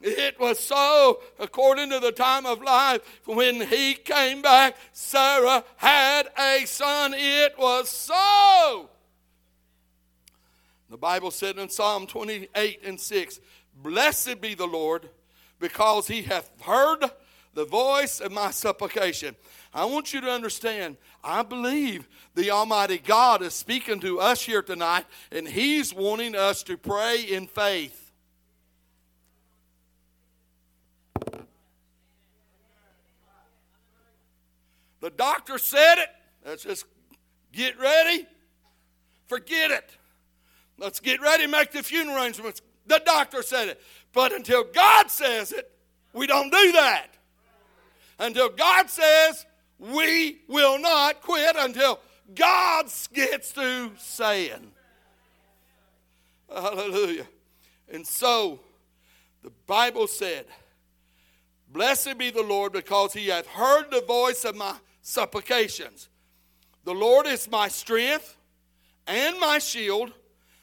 It 0.00 0.38
was 0.38 0.58
so, 0.58 1.20
according 1.38 1.90
to 1.90 2.00
the 2.00 2.12
time 2.12 2.44
of 2.44 2.62
life, 2.62 3.00
when 3.24 3.62
he 3.62 3.94
came 3.94 4.42
back, 4.42 4.76
Sarah 4.92 5.64
had 5.76 6.28
a 6.38 6.64
son. 6.66 7.14
It 7.16 7.58
was 7.58 7.88
so. 7.88 8.90
The 10.90 10.98
Bible 10.98 11.30
said 11.30 11.58
in 11.58 11.68
Psalm 11.68 12.06
28 12.06 12.80
and 12.84 13.00
6 13.00 13.40
Blessed 13.82 14.40
be 14.40 14.54
the 14.54 14.66
Lord, 14.66 15.08
because 15.58 16.06
he 16.06 16.22
hath 16.22 16.50
heard 16.60 17.04
the 17.56 17.64
voice 17.64 18.20
of 18.20 18.30
my 18.30 18.50
supplication. 18.50 19.34
I 19.74 19.86
want 19.86 20.14
you 20.14 20.20
to 20.20 20.30
understand, 20.30 20.96
I 21.24 21.42
believe 21.42 22.06
the 22.34 22.50
Almighty 22.50 22.98
God 22.98 23.42
is 23.42 23.54
speaking 23.54 23.98
to 24.00 24.20
us 24.20 24.42
here 24.42 24.62
tonight, 24.62 25.06
and 25.32 25.48
He's 25.48 25.92
wanting 25.92 26.36
us 26.36 26.62
to 26.64 26.76
pray 26.76 27.22
in 27.22 27.46
faith. 27.46 28.05
The 35.00 35.10
doctor 35.10 35.58
said 35.58 35.98
it. 35.98 36.08
Let's 36.44 36.62
just 36.62 36.86
get 37.52 37.78
ready. 37.78 38.26
Forget 39.26 39.70
it. 39.70 39.90
Let's 40.78 41.00
get 41.00 41.20
ready, 41.20 41.46
make 41.46 41.72
the 41.72 41.82
funeral 41.82 42.18
arrangements. 42.18 42.60
The 42.86 43.00
doctor 43.04 43.42
said 43.42 43.68
it. 43.68 43.82
But 44.12 44.32
until 44.32 44.64
God 44.64 45.10
says 45.10 45.52
it, 45.52 45.70
we 46.12 46.26
don't 46.26 46.50
do 46.50 46.72
that 46.72 47.16
until 48.18 48.48
God 48.48 48.88
says 48.88 49.46
we 49.78 50.38
will 50.48 50.78
not 50.78 51.20
quit 51.22 51.56
until 51.58 52.00
God 52.34 52.86
gets 53.12 53.52
through 53.52 53.92
saying. 53.98 54.72
Hallelujah. 56.50 57.26
And 57.92 58.06
so 58.06 58.60
the 59.42 59.50
Bible 59.66 60.06
said, 60.06 60.46
Blessed 61.76 62.16
be 62.16 62.30
the 62.30 62.42
Lord, 62.42 62.72
because 62.72 63.12
he 63.12 63.26
hath 63.26 63.46
heard 63.46 63.90
the 63.90 64.00
voice 64.00 64.46
of 64.46 64.56
my 64.56 64.76
supplications. 65.02 66.08
The 66.84 66.94
Lord 66.94 67.26
is 67.26 67.50
my 67.50 67.68
strength 67.68 68.34
and 69.06 69.38
my 69.38 69.58
shield. 69.58 70.10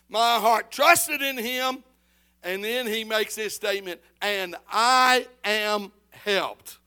My 0.10 0.40
heart 0.40 0.72
trusted 0.72 1.22
in 1.22 1.38
him. 1.38 1.84
And 2.42 2.64
then 2.64 2.88
he 2.88 3.04
makes 3.04 3.36
this 3.36 3.54
statement, 3.54 4.02
and 4.24 4.56
I 4.68 5.28
am 5.44 5.92
helped. 6.10 6.80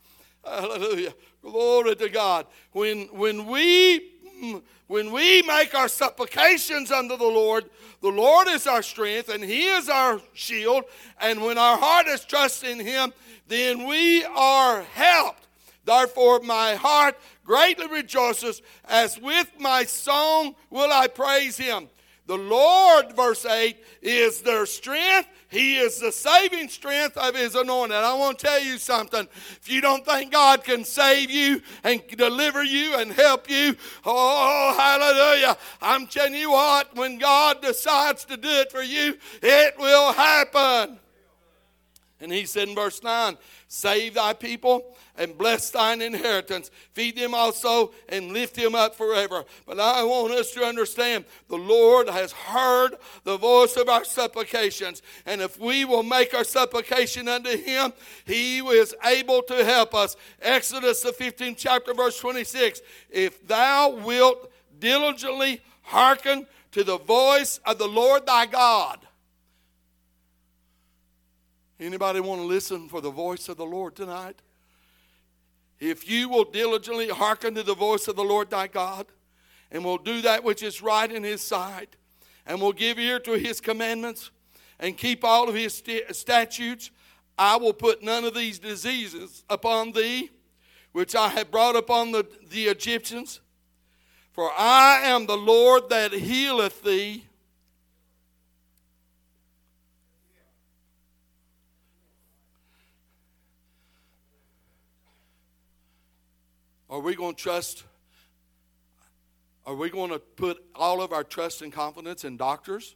Hallelujah. 0.45 1.15
Glory 1.41 1.95
to 1.95 2.09
God. 2.09 2.47
When, 2.73 3.03
when, 3.13 3.47
we, 3.47 4.11
mm, 4.43 4.61
when 4.87 5.11
we 5.11 5.43
make 5.43 5.75
our 5.75 5.89
supplications 5.89 6.93
unto 6.93 7.17
the 7.17 7.25
Lord, 7.25 7.65
the 8.03 8.09
Lord 8.09 8.49
is 8.49 8.67
our 8.67 8.83
strength 8.83 9.29
and 9.29 9.43
He 9.43 9.67
is 9.67 9.89
our 9.89 10.21
shield. 10.33 10.85
And 11.21 11.43
when 11.43 11.59
our 11.59 11.77
heart 11.77 12.07
is 12.07 12.25
trusting 12.25 12.81
Him, 12.81 13.13
then 13.49 13.87
we 13.87 14.25
are 14.25 14.83
helped. 14.83 15.47
Therefore, 15.85 16.41
my 16.41 16.75
heart 16.75 17.17
greatly 17.45 17.87
rejoices, 17.87 18.61
as 18.85 19.21
with 19.21 19.51
my 19.59 19.85
song 19.85 20.55
will 20.71 20.93
I 20.93 21.07
praise 21.07 21.57
Him. 21.57 21.89
The 22.27 22.37
Lord, 22.37 23.15
verse 23.15 23.47
8, 23.47 23.77
is 24.03 24.41
their 24.41 24.67
strength. 24.67 25.29
He 25.49 25.77
is 25.77 26.01
the 26.01 26.11
saving 26.11 26.69
strength 26.69 27.17
of 27.17 27.37
His 27.37 27.55
anointed. 27.55 27.97
I 27.97 28.15
want 28.15 28.41
to 28.41 28.47
tell 28.47 28.61
you 28.61 28.79
something. 28.79 29.29
If 29.61 29.71
you 29.71 29.81
don't 29.81 30.05
think 30.05 30.33
God 30.33 30.65
can 30.65 30.85
save 30.85 31.31
you 31.31 31.63
and 31.85 32.03
deliver 32.09 32.65
you 32.65 32.97
and 32.97 33.13
help 33.13 33.49
you, 33.49 33.77
oh, 34.05 34.75
hallelujah. 34.77 35.57
I'm 35.81 36.09
telling 36.09 36.35
you 36.35 36.51
what, 36.51 36.97
when 36.97 37.19
God 37.19 37.63
decides 37.63 38.25
to 38.25 38.37
do 38.37 38.49
it 38.49 38.73
for 38.73 38.83
you, 38.83 39.17
it 39.41 39.79
will 39.79 40.13
happen. 40.13 40.99
And 42.21 42.33
He 42.33 42.47
said 42.47 42.69
in 42.69 42.75
verse 42.75 43.03
9, 43.03 43.37
Save 43.69 44.15
thy 44.15 44.33
people 44.33 44.97
and 45.19 45.37
bless 45.37 45.71
thine 45.71 46.01
inheritance. 46.01 46.71
Feed 46.93 47.17
them 47.17 47.35
also 47.35 47.93
and 48.09 48.33
lift 48.33 48.55
them 48.55 48.75
up 48.75 48.95
forever. 48.95 49.45
But 49.67 49.81
I 49.81 50.03
want 50.05 50.33
us 50.33 50.53
to 50.53 50.65
understand 50.65 51.25
the 51.49 51.57
Lord 51.57 52.09
has 52.09 52.33
heard 52.33 52.97
the 53.25 53.37
voice 53.37 53.77
of 53.77 53.89
our 53.89 54.05
supplications. 54.05 55.03
And 55.27 55.41
if 55.41 55.59
we 55.59 55.85
will 55.85 56.03
make 56.03 56.35
our 56.35 56.45
supplication 56.45 57.29
unto 57.29 57.57
him, 57.57 57.93
he 58.25 58.59
is 58.59 58.95
able 59.05 59.43
to 59.43 59.65
help 59.65 59.95
us. 59.95 60.17
Exodus, 60.41 61.03
the 61.03 61.13
15th 61.13 61.57
chapter, 61.57 61.93
verse 61.93 62.19
26. 62.19 62.81
If 63.11 63.47
thou 63.47 63.91
wilt 63.91 64.51
diligently 64.79 65.61
hearken 65.83 66.47
to 66.73 66.85
the 66.85 66.99
voice 66.99 67.59
of 67.65 67.79
the 67.79 67.89
Lord 67.89 68.27
thy 68.27 68.47
God, 68.47 69.06
Anybody 71.79 72.21
want 72.21 72.41
to 72.41 72.47
listen 72.47 72.89
for 72.89 73.03
the 73.03 73.11
voice 73.11 73.49
of 73.51 73.59
the 73.59 73.67
Lord 73.67 73.95
tonight? 73.95 74.37
If 75.79 76.09
you 76.09 76.31
will 76.31 76.45
diligently 76.45 77.11
hearken 77.11 77.55
to 77.55 77.63
the 77.63 77.75
voice 77.75 78.09
of 78.09 78.17
the 78.17 78.25
Lord 78.25 78.49
thy 78.49 78.67
God, 78.67 79.07
and 79.71 79.85
will 79.85 79.99
do 79.99 80.23
that 80.23 80.43
which 80.43 80.63
is 80.63 80.81
right 80.81 81.11
in 81.11 81.23
his 81.23 81.43
sight, 81.43 81.97
and 82.47 82.63
will 82.63 82.73
give 82.73 82.99
ear 82.99 83.21
to 83.21 83.33
his 83.33 83.61
commandments, 83.61 84.31
and 84.81 84.97
keep 84.97 85.23
all 85.23 85.51
of 85.51 85.55
his 85.55 85.75
st- 85.75 86.17
statutes, 86.17 86.91
I 87.37 87.57
will 87.57 87.75
put 87.75 88.03
none 88.03 88.25
of 88.25 88.35
these 88.35 88.59
diseases 88.59 89.45
upon 89.51 89.93
thee, 89.93 90.31
which 90.93 91.15
I 91.15 91.29
have 91.29 91.51
brought 91.51 91.77
upon 91.77 92.13
the, 92.13 92.27
the 92.49 92.69
Egyptians. 92.69 93.41
For 94.33 94.51
I 94.57 95.03
am 95.05 95.27
the 95.27 95.37
Lord 95.37 95.91
that 95.91 96.13
healeth 96.13 96.83
thee. 96.83 97.26
Are 106.89 107.01
we 107.01 107.15
going 107.15 107.35
to 107.35 107.43
trust? 107.43 107.85
Are 109.65 109.75
we 109.75 109.91
going 109.91 110.11
to 110.11 110.19
put 110.19 110.63
all 110.75 111.03
of 111.03 111.13
our 111.13 111.25
trust 111.25 111.63
and 111.63 111.73
confidence 111.73 112.25
in 112.25 112.37
doctors? 112.37 112.95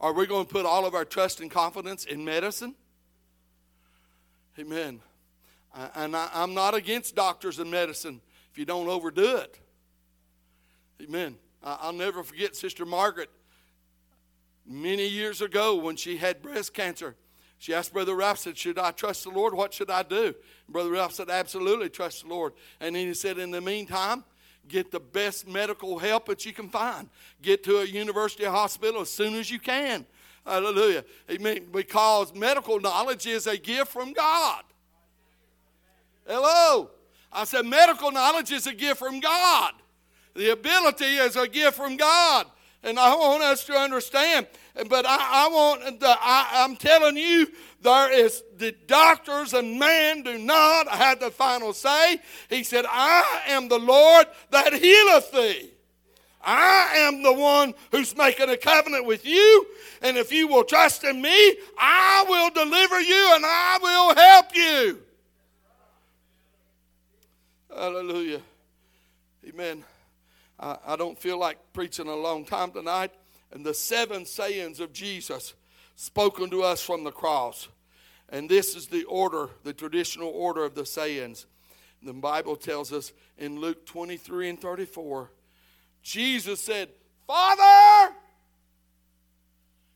Are 0.00 0.12
we 0.12 0.26
going 0.26 0.44
to 0.44 0.52
put 0.52 0.66
all 0.66 0.84
of 0.84 0.94
our 0.94 1.04
trust 1.04 1.40
and 1.40 1.50
confidence 1.50 2.04
in 2.04 2.24
medicine? 2.24 2.74
Amen. 4.58 5.00
And 5.94 6.16
I, 6.16 6.28
am 6.34 6.54
not 6.54 6.74
against 6.74 7.14
doctors 7.14 7.58
and 7.58 7.70
medicine 7.70 8.20
if 8.50 8.58
you 8.58 8.64
don't 8.64 8.88
overdo 8.88 9.36
it. 9.36 9.58
Amen. 11.02 11.36
I'll 11.62 11.92
never 11.92 12.22
forget 12.22 12.56
Sister 12.56 12.86
Margaret 12.86 13.30
many 14.66 15.06
years 15.06 15.42
ago 15.42 15.76
when 15.76 15.96
she 15.96 16.16
had 16.16 16.42
breast 16.42 16.74
cancer. 16.74 17.14
She 17.58 17.72
asked 17.74 17.92
Brother 17.92 18.14
Ralph, 18.14 18.38
said, 18.38 18.56
Should 18.56 18.78
I 18.78 18.90
trust 18.90 19.24
the 19.24 19.30
Lord? 19.30 19.54
What 19.54 19.72
should 19.72 19.90
I 19.90 20.02
do? 20.02 20.34
Brother 20.68 20.90
Ralph 20.90 21.12
said, 21.12 21.30
Absolutely 21.30 21.88
trust 21.88 22.22
the 22.22 22.28
Lord. 22.28 22.52
And 22.80 22.94
then 22.94 23.06
he 23.06 23.14
said, 23.14 23.38
In 23.38 23.50
the 23.50 23.60
meantime, 23.60 24.24
get 24.68 24.90
the 24.90 25.00
best 25.00 25.48
medical 25.48 25.98
help 25.98 26.26
that 26.26 26.44
you 26.44 26.52
can 26.52 26.68
find. 26.68 27.08
Get 27.40 27.64
to 27.64 27.78
a 27.78 27.84
university 27.84 28.44
hospital 28.44 29.00
as 29.00 29.10
soon 29.10 29.34
as 29.34 29.50
you 29.50 29.58
can. 29.58 30.06
Hallelujah. 30.44 31.04
Amen. 31.30 31.66
Because 31.72 32.34
medical 32.34 32.78
knowledge 32.78 33.26
is 33.26 33.46
a 33.46 33.56
gift 33.56 33.90
from 33.90 34.12
God. 34.12 34.62
Hello. 36.26 36.90
I 37.32 37.44
said, 37.44 37.66
medical 37.66 38.10
knowledge 38.12 38.52
is 38.52 38.66
a 38.66 38.74
gift 38.74 38.98
from 38.98 39.20
God. 39.20 39.72
The 40.34 40.52
ability 40.52 41.04
is 41.04 41.36
a 41.36 41.48
gift 41.48 41.76
from 41.76 41.96
God. 41.96 42.46
And 42.82 42.98
I 42.98 43.14
want 43.14 43.42
us 43.42 43.64
to 43.64 43.72
understand. 43.72 44.46
But 44.88 45.06
I, 45.06 45.46
I 45.46 45.48
want, 45.48 46.00
the, 46.00 46.08
I, 46.08 46.64
I'm 46.64 46.76
telling 46.76 47.16
you, 47.16 47.48
there 47.80 48.12
is 48.12 48.42
the 48.58 48.72
doctors 48.86 49.54
and 49.54 49.78
man 49.78 50.22
do 50.22 50.38
not 50.38 50.88
have 50.88 51.20
the 51.20 51.30
final 51.30 51.72
say. 51.72 52.20
He 52.50 52.62
said, 52.62 52.84
I 52.86 53.42
am 53.46 53.68
the 53.68 53.78
Lord 53.78 54.26
that 54.50 54.74
healeth 54.74 55.32
thee. 55.32 55.70
I 56.42 56.92
am 56.98 57.22
the 57.22 57.32
one 57.32 57.74
who's 57.90 58.16
making 58.16 58.50
a 58.50 58.56
covenant 58.56 59.06
with 59.06 59.24
you. 59.24 59.66
And 60.02 60.16
if 60.16 60.30
you 60.30 60.46
will 60.46 60.62
trust 60.62 61.04
in 61.04 61.20
me, 61.20 61.56
I 61.78 62.24
will 62.28 62.50
deliver 62.50 63.00
you 63.00 63.32
and 63.34 63.44
I 63.46 63.78
will 63.82 64.14
help 64.14 64.54
you. 64.54 65.02
Hallelujah. 67.74 68.42
Amen. 69.48 69.84
I, 70.60 70.76
I 70.86 70.96
don't 70.96 71.18
feel 71.18 71.38
like 71.38 71.58
preaching 71.72 72.08
a 72.08 72.14
long 72.14 72.44
time 72.44 72.70
tonight. 72.70 73.12
And 73.56 73.64
the 73.64 73.72
seven 73.72 74.26
sayings 74.26 74.80
of 74.80 74.92
Jesus 74.92 75.54
spoken 75.94 76.50
to 76.50 76.62
us 76.62 76.82
from 76.82 77.04
the 77.04 77.10
cross. 77.10 77.68
And 78.28 78.50
this 78.50 78.76
is 78.76 78.88
the 78.88 79.04
order, 79.04 79.48
the 79.64 79.72
traditional 79.72 80.28
order 80.28 80.62
of 80.62 80.74
the 80.74 80.84
sayings. 80.84 81.46
The 82.02 82.12
Bible 82.12 82.56
tells 82.56 82.92
us 82.92 83.14
in 83.38 83.58
Luke 83.58 83.86
23 83.86 84.50
and 84.50 84.60
34, 84.60 85.30
Jesus 86.02 86.60
said, 86.60 86.90
Father! 87.26 88.14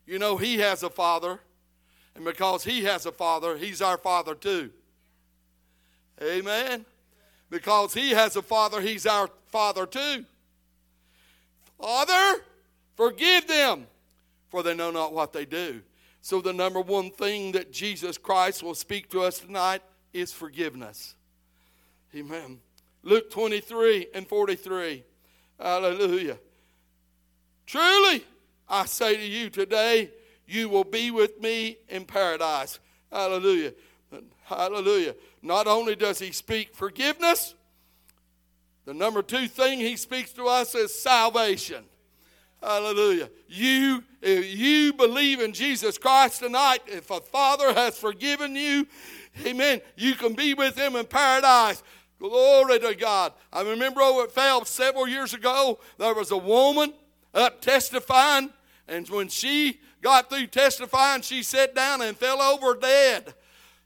You 0.06 0.18
know, 0.18 0.38
He 0.38 0.60
has 0.60 0.82
a 0.82 0.88
Father. 0.88 1.38
And 2.14 2.24
because 2.24 2.64
He 2.64 2.84
has 2.84 3.04
a 3.04 3.12
Father, 3.12 3.58
He's 3.58 3.82
our 3.82 3.98
Father 3.98 4.34
too. 4.34 4.70
Amen. 6.22 6.86
Because 7.50 7.92
He 7.92 8.12
has 8.12 8.36
a 8.36 8.42
Father, 8.42 8.80
He's 8.80 9.04
our 9.04 9.28
Father 9.48 9.84
too. 9.84 10.24
Father, 11.78 12.42
forgive 13.00 13.46
them, 13.46 13.86
for 14.50 14.62
they 14.62 14.74
know 14.74 14.90
not 14.90 15.14
what 15.14 15.32
they 15.32 15.46
do. 15.46 15.80
So, 16.20 16.42
the 16.42 16.52
number 16.52 16.82
one 16.82 17.10
thing 17.10 17.52
that 17.52 17.72
Jesus 17.72 18.18
Christ 18.18 18.62
will 18.62 18.74
speak 18.74 19.08
to 19.12 19.22
us 19.22 19.38
tonight 19.38 19.80
is 20.12 20.34
forgiveness. 20.34 21.14
Amen. 22.14 22.58
Luke 23.02 23.30
23 23.30 24.08
and 24.12 24.28
43. 24.28 25.02
Hallelujah. 25.58 26.36
Truly, 27.64 28.22
I 28.68 28.84
say 28.84 29.16
to 29.16 29.26
you 29.26 29.48
today, 29.48 30.10
you 30.46 30.68
will 30.68 30.84
be 30.84 31.10
with 31.10 31.40
me 31.40 31.78
in 31.88 32.04
paradise. 32.04 32.80
Hallelujah. 33.10 33.72
Hallelujah. 34.42 35.14
Not 35.40 35.66
only 35.66 35.96
does 35.96 36.18
he 36.18 36.32
speak 36.32 36.74
forgiveness, 36.74 37.54
the 38.84 38.92
number 38.92 39.22
two 39.22 39.48
thing 39.48 39.78
he 39.78 39.96
speaks 39.96 40.32
to 40.32 40.48
us 40.48 40.74
is 40.74 40.92
salvation. 40.92 41.84
Hallelujah. 42.62 43.30
You, 43.48 44.04
if 44.20 44.54
you 44.54 44.92
believe 44.92 45.40
in 45.40 45.52
Jesus 45.52 45.96
Christ 45.96 46.40
tonight, 46.40 46.80
if 46.86 47.10
a 47.10 47.20
father 47.20 47.72
has 47.72 47.98
forgiven 47.98 48.54
you, 48.54 48.86
amen, 49.44 49.80
you 49.96 50.14
can 50.14 50.34
be 50.34 50.52
with 50.54 50.76
him 50.76 50.94
in 50.96 51.06
paradise. 51.06 51.82
Glory 52.18 52.78
to 52.80 52.94
God. 52.94 53.32
I 53.50 53.62
remember 53.62 54.02
over 54.02 54.24
at 54.24 54.32
Phelps 54.32 54.68
several 54.68 55.08
years 55.08 55.32
ago, 55.32 55.80
there 55.96 56.14
was 56.14 56.30
a 56.30 56.36
woman 56.36 56.92
up 57.32 57.62
testifying, 57.62 58.50
and 58.86 59.08
when 59.08 59.28
she 59.28 59.80
got 60.02 60.28
through 60.28 60.48
testifying, 60.48 61.22
she 61.22 61.42
sat 61.42 61.74
down 61.74 62.02
and 62.02 62.16
fell 62.16 62.42
over 62.42 62.74
dead. 62.74 63.34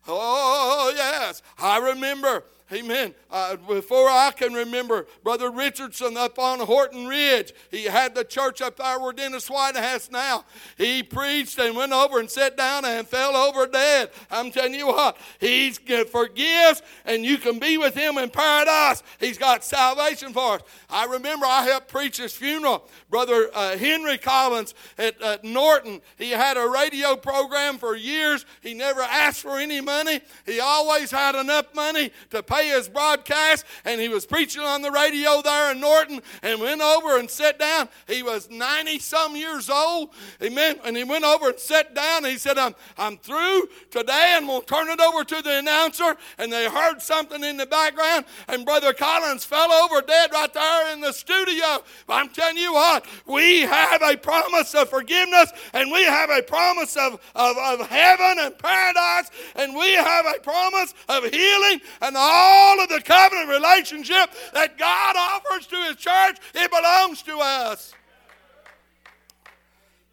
Oh, 0.09 0.93
yes. 0.95 1.43
I 1.59 1.79
remember 1.79 2.45
amen, 2.73 3.15
uh, 3.31 3.57
before 3.57 4.09
I 4.09 4.33
can 4.35 4.55
remember, 4.55 5.07
Brother 5.23 5.51
Richardson 5.51 6.17
up 6.17 6.39
on 6.39 6.61
Horton 6.61 7.07
Ridge, 7.07 7.53
he 7.71 7.85
had 7.85 8.15
the 8.15 8.25
church 8.25 8.63
up 8.63 8.77
there 8.77 8.99
where 8.99 9.13
Dennis 9.13 9.51
White 9.51 9.77
has 9.77 10.11
now. 10.11 10.45
He 10.79 11.03
preached 11.03 11.59
and 11.59 11.77
went 11.77 11.93
over 11.93 12.19
and 12.19 12.31
sat 12.31 12.57
down 12.57 12.87
and 12.87 13.07
fell 13.07 13.37
over 13.37 13.67
dead. 13.67 14.11
I'm 14.31 14.51
telling 14.51 14.73
you 14.73 14.87
what, 14.87 15.19
he 15.41 15.73
forgives 15.73 16.81
and 17.05 17.23
you 17.23 17.37
can 17.37 17.59
be 17.59 17.77
with 17.77 17.95
him 17.95 18.17
in 18.17 18.31
paradise. 18.31 19.03
He's 19.21 19.37
got 19.37 19.63
salvation 19.63 20.33
for 20.33 20.55
us. 20.55 20.63
I 20.89 21.05
remember 21.05 21.45
I 21.45 21.65
helped 21.65 21.89
preach 21.89 22.17
his 22.17 22.33
funeral. 22.33 22.89
Brother 23.11 23.51
uh, 23.53 23.77
Henry 23.77 24.17
Collins 24.17 24.75
at, 24.97 25.21
at 25.21 25.45
Norton, 25.45 26.01
he 26.17 26.31
had 26.31 26.57
a 26.57 26.67
radio 26.67 27.15
program 27.15 27.77
for 27.77 27.95
years. 27.95 28.47
He 28.63 28.73
never 28.73 29.03
asked 29.03 29.43
for 29.43 29.59
any 29.59 29.83
money. 29.83 30.21
He 30.47 30.61
always 30.61 31.11
had 31.11 31.35
enough 31.35 31.75
money 31.75 32.11
to 32.31 32.43
pay 32.43 32.54
his 32.63 32.89
broadcast, 32.89 33.65
and 33.85 34.01
he 34.01 34.09
was 34.09 34.27
preaching 34.27 34.63
on 34.63 34.83
the 34.83 34.91
radio 34.91 35.43
there 35.43 35.73
in 35.73 35.81
Norton 35.81 36.21
and 36.43 36.61
went 36.61 36.81
over 36.81 37.19
and 37.19 37.31
sat 37.31 37.59
down. 37.59 37.89
He 38.07 38.23
was 38.23 38.49
90 38.51 38.99
some 39.01 39.37
years 39.37 39.69
old. 39.69 40.11
Amen. 40.43 40.79
And 40.85 40.97
he 40.97 41.05
went 41.05 41.25
over 41.25 41.51
and 41.51 41.59
sat 41.59 41.95
down. 41.95 42.25
And 42.25 42.33
he 42.33 42.39
said, 42.39 42.59
I'm, 42.59 42.75
I'm 42.97 43.17
through 43.19 43.69
today 43.91 44.35
and 44.37 44.47
we'll 44.47 44.63
turn 44.63 44.89
it 44.89 45.01
over 45.01 45.25
to 45.25 45.43
the 45.43 45.59
announcer. 45.59 46.17
And 46.39 46.53
they 46.53 46.69
heard 46.69 47.01
something 47.03 47.43
in 47.43 47.57
the 47.57 47.67
background, 47.67 48.25
and 48.49 48.65
Brother 48.65 48.93
Collins 48.93 49.45
fell 49.45 49.73
over 49.73 50.01
dead 50.01 50.31
right 50.33 50.53
there 50.53 50.93
in 50.93 51.01
the 51.01 51.13
studio. 51.13 51.83
I'm 52.09 52.29
telling 52.29 52.57
you 52.57 52.73
what, 52.73 53.07
we 53.27 53.63
have 53.63 54.03
a 54.03 54.17
promise 54.17 54.75
of 54.75 54.89
forgiveness, 54.89 55.53
and 55.73 55.91
we 55.91 56.05
have 56.05 56.31
a 56.31 56.43
promise 56.43 56.97
of, 56.97 57.21
of, 57.35 57.57
of 57.57 57.87
heaven 57.89 58.37
and 58.45 58.59
paradise, 58.59 59.31
and 59.57 59.75
we 59.75 59.93
have 59.95 60.27
a 60.27 60.41
promise 60.41 60.95
of 61.09 61.25
healing 61.25 61.81
and 62.03 62.17
all 62.17 62.44
of 62.83 62.89
the 62.89 63.01
covenant 63.05 63.49
relationship 63.49 64.31
that 64.53 64.79
God 64.79 65.17
offers 65.17 65.67
to 65.67 65.77
His 65.77 65.97
church. 65.97 66.39
It 66.55 66.71
belongs 66.71 67.23
to 67.23 67.39
us. 67.39 67.95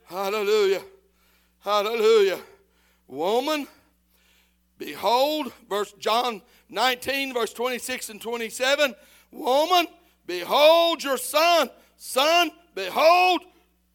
Hallelujah. 0.06 0.82
Hallelujah. 1.60 2.40
Woman, 3.08 3.68
behold, 4.78 5.54
verse 5.70 5.94
John 6.00 6.42
19, 6.70 7.34
verse 7.34 7.54
26 7.54 8.10
and 8.10 8.22
27. 8.22 8.96
Woman, 9.32 9.88
behold 10.26 11.04
your 11.04 11.18
son. 11.18 11.70
Son, 11.98 12.52
behold 12.74 13.42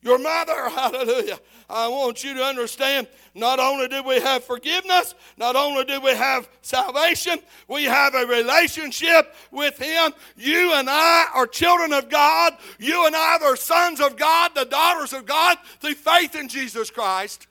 your 0.02 0.18
mother. 0.18 0.68
Hallelujah. 0.70 1.38
I 1.68 1.88
want 1.88 2.22
you 2.22 2.34
to 2.34 2.44
understand 2.44 3.08
not 3.34 3.58
only 3.58 3.88
do 3.88 4.02
we 4.02 4.20
have 4.20 4.44
forgiveness, 4.44 5.14
not 5.36 5.56
only 5.56 5.84
do 5.84 6.00
we 6.00 6.10
have 6.10 6.48
salvation, 6.62 7.40
we 7.66 7.84
have 7.84 8.14
a 8.14 8.24
relationship 8.24 9.34
with 9.50 9.76
Him. 9.78 10.12
You 10.36 10.74
and 10.74 10.88
I 10.88 11.26
are 11.34 11.46
children 11.46 11.92
of 11.92 12.08
God. 12.08 12.52
You 12.78 13.06
and 13.06 13.16
I 13.16 13.38
are 13.42 13.56
sons 13.56 14.00
of 14.00 14.16
God, 14.16 14.52
the 14.54 14.64
daughters 14.64 15.12
of 15.12 15.26
God, 15.26 15.58
through 15.80 15.94
faith 15.94 16.36
in 16.36 16.48
Jesus 16.48 16.90
Christ. 16.90 17.48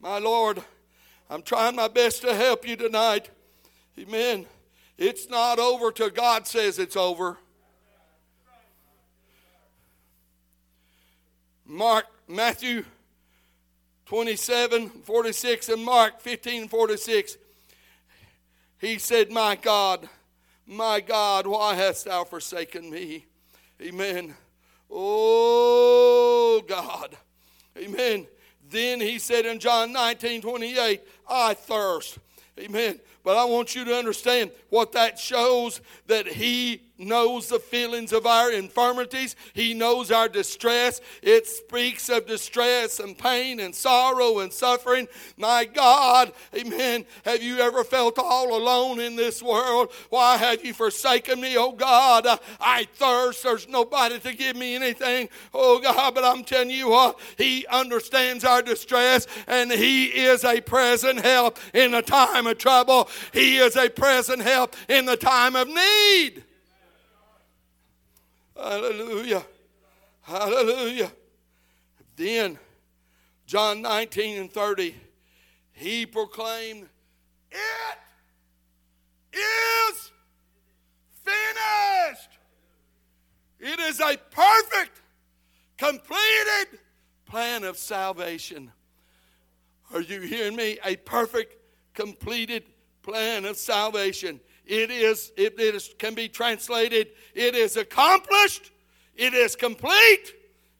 My 0.00 0.18
Lord, 0.18 0.60
I'm 1.30 1.42
trying 1.42 1.76
my 1.76 1.88
best 1.88 2.22
to 2.22 2.34
help 2.34 2.66
you 2.66 2.74
tonight. 2.74 3.30
Amen. 3.98 4.46
It's 4.98 5.28
not 5.30 5.60
over 5.60 5.92
till 5.92 6.10
God 6.10 6.48
says 6.48 6.78
it's 6.80 6.96
over. 6.96 7.38
Mark, 11.64 12.06
Matthew 12.28 12.84
27, 14.06 14.88
46, 14.88 15.68
and 15.70 15.84
Mark 15.84 16.20
15, 16.20 16.68
46. 16.68 17.36
He 18.78 18.98
said, 18.98 19.30
My 19.30 19.56
God, 19.56 20.08
my 20.66 21.00
God, 21.00 21.46
why 21.46 21.74
hast 21.74 22.04
thou 22.04 22.24
forsaken 22.24 22.90
me? 22.90 23.26
Amen. 23.80 24.34
Oh, 24.90 26.62
God. 26.66 27.16
Amen. 27.76 28.26
Then 28.70 29.00
he 29.00 29.18
said 29.18 29.46
in 29.46 29.58
John 29.58 29.92
19, 29.92 30.42
28, 30.42 31.00
I 31.28 31.54
thirst. 31.54 32.18
Amen. 32.58 33.00
But 33.24 33.36
I 33.36 33.44
want 33.44 33.74
you 33.74 33.84
to 33.84 33.94
understand 33.94 34.50
what 34.68 34.92
that 34.92 35.18
shows 35.18 35.80
that 36.06 36.26
He 36.26 36.82
knows 36.98 37.48
the 37.48 37.58
feelings 37.58 38.12
of 38.12 38.26
our 38.26 38.50
infirmities. 38.52 39.36
He 39.54 39.74
knows 39.74 40.10
our 40.10 40.28
distress. 40.28 41.00
It 41.22 41.46
speaks 41.46 42.08
of 42.08 42.26
distress 42.26 43.00
and 43.00 43.16
pain 43.16 43.60
and 43.60 43.74
sorrow 43.74 44.40
and 44.40 44.52
suffering. 44.52 45.08
My 45.36 45.64
God, 45.64 46.32
amen. 46.54 47.04
Have 47.24 47.42
you 47.42 47.58
ever 47.58 47.84
felt 47.84 48.18
all 48.18 48.56
alone 48.56 49.00
in 49.00 49.16
this 49.16 49.42
world? 49.42 49.92
Why 50.10 50.36
have 50.36 50.64
you 50.64 50.72
forsaken 50.74 51.40
me, 51.40 51.56
oh 51.56 51.72
God? 51.72 52.26
I 52.60 52.86
thirst. 52.94 53.42
There's 53.42 53.68
nobody 53.68 54.18
to 54.20 54.34
give 54.34 54.56
me 54.56 54.74
anything, 54.74 55.28
oh 55.52 55.80
God. 55.80 56.14
But 56.14 56.24
I'm 56.24 56.44
telling 56.44 56.70
you 56.70 56.90
what, 56.90 57.18
He 57.36 57.66
understands 57.66 58.44
our 58.44 58.62
distress 58.62 59.26
and 59.46 59.70
He 59.70 60.06
is 60.06 60.44
a 60.44 60.60
present 60.60 61.20
help 61.20 61.58
in 61.74 61.94
a 61.94 62.02
time 62.02 62.46
of 62.46 62.58
trouble. 62.58 63.08
He 63.32 63.56
is 63.58 63.76
a 63.76 63.88
present 63.88 64.42
help 64.42 64.76
in 64.88 65.06
the 65.06 65.16
time 65.16 65.56
of 65.56 65.68
need. 65.68 66.44
Hallelujah. 68.56 69.44
Hallelujah. 70.22 71.10
Then, 72.16 72.58
John 73.46 73.82
19 73.82 74.38
and 74.38 74.52
30, 74.52 74.94
he 75.72 76.06
proclaimed, 76.06 76.88
It 77.50 77.98
is 79.32 80.10
finished. 81.22 82.38
It 83.58 83.80
is 83.80 84.00
a 84.00 84.16
perfect, 84.30 85.00
completed 85.76 86.78
plan 87.26 87.64
of 87.64 87.78
salvation. 87.78 88.70
Are 89.92 90.00
you 90.00 90.20
hearing 90.20 90.56
me? 90.56 90.78
A 90.84 90.96
perfect, 90.96 91.56
completed 91.94 92.64
plan 93.02 93.44
of 93.44 93.56
salvation. 93.56 94.40
It 94.64 94.90
is, 94.90 95.32
it 95.36 95.58
is, 95.58 95.94
can 95.98 96.14
be 96.14 96.28
translated, 96.28 97.08
it 97.34 97.54
is 97.54 97.76
accomplished, 97.76 98.70
it 99.16 99.34
is 99.34 99.56
complete, 99.56 100.34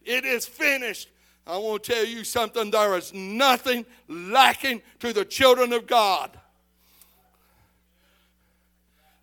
it 0.05 0.25
is 0.25 0.47
finished. 0.47 1.09
I 1.47 1.57
want 1.57 1.83
to 1.85 1.93
tell 1.93 2.05
you 2.05 2.23
something 2.23 2.71
there 2.71 2.97
is 2.97 3.13
nothing 3.13 3.85
lacking 4.09 4.83
to 5.01 5.13
the 5.13 5.25
children 5.25 5.73
of 5.73 5.87
God. 5.87 6.31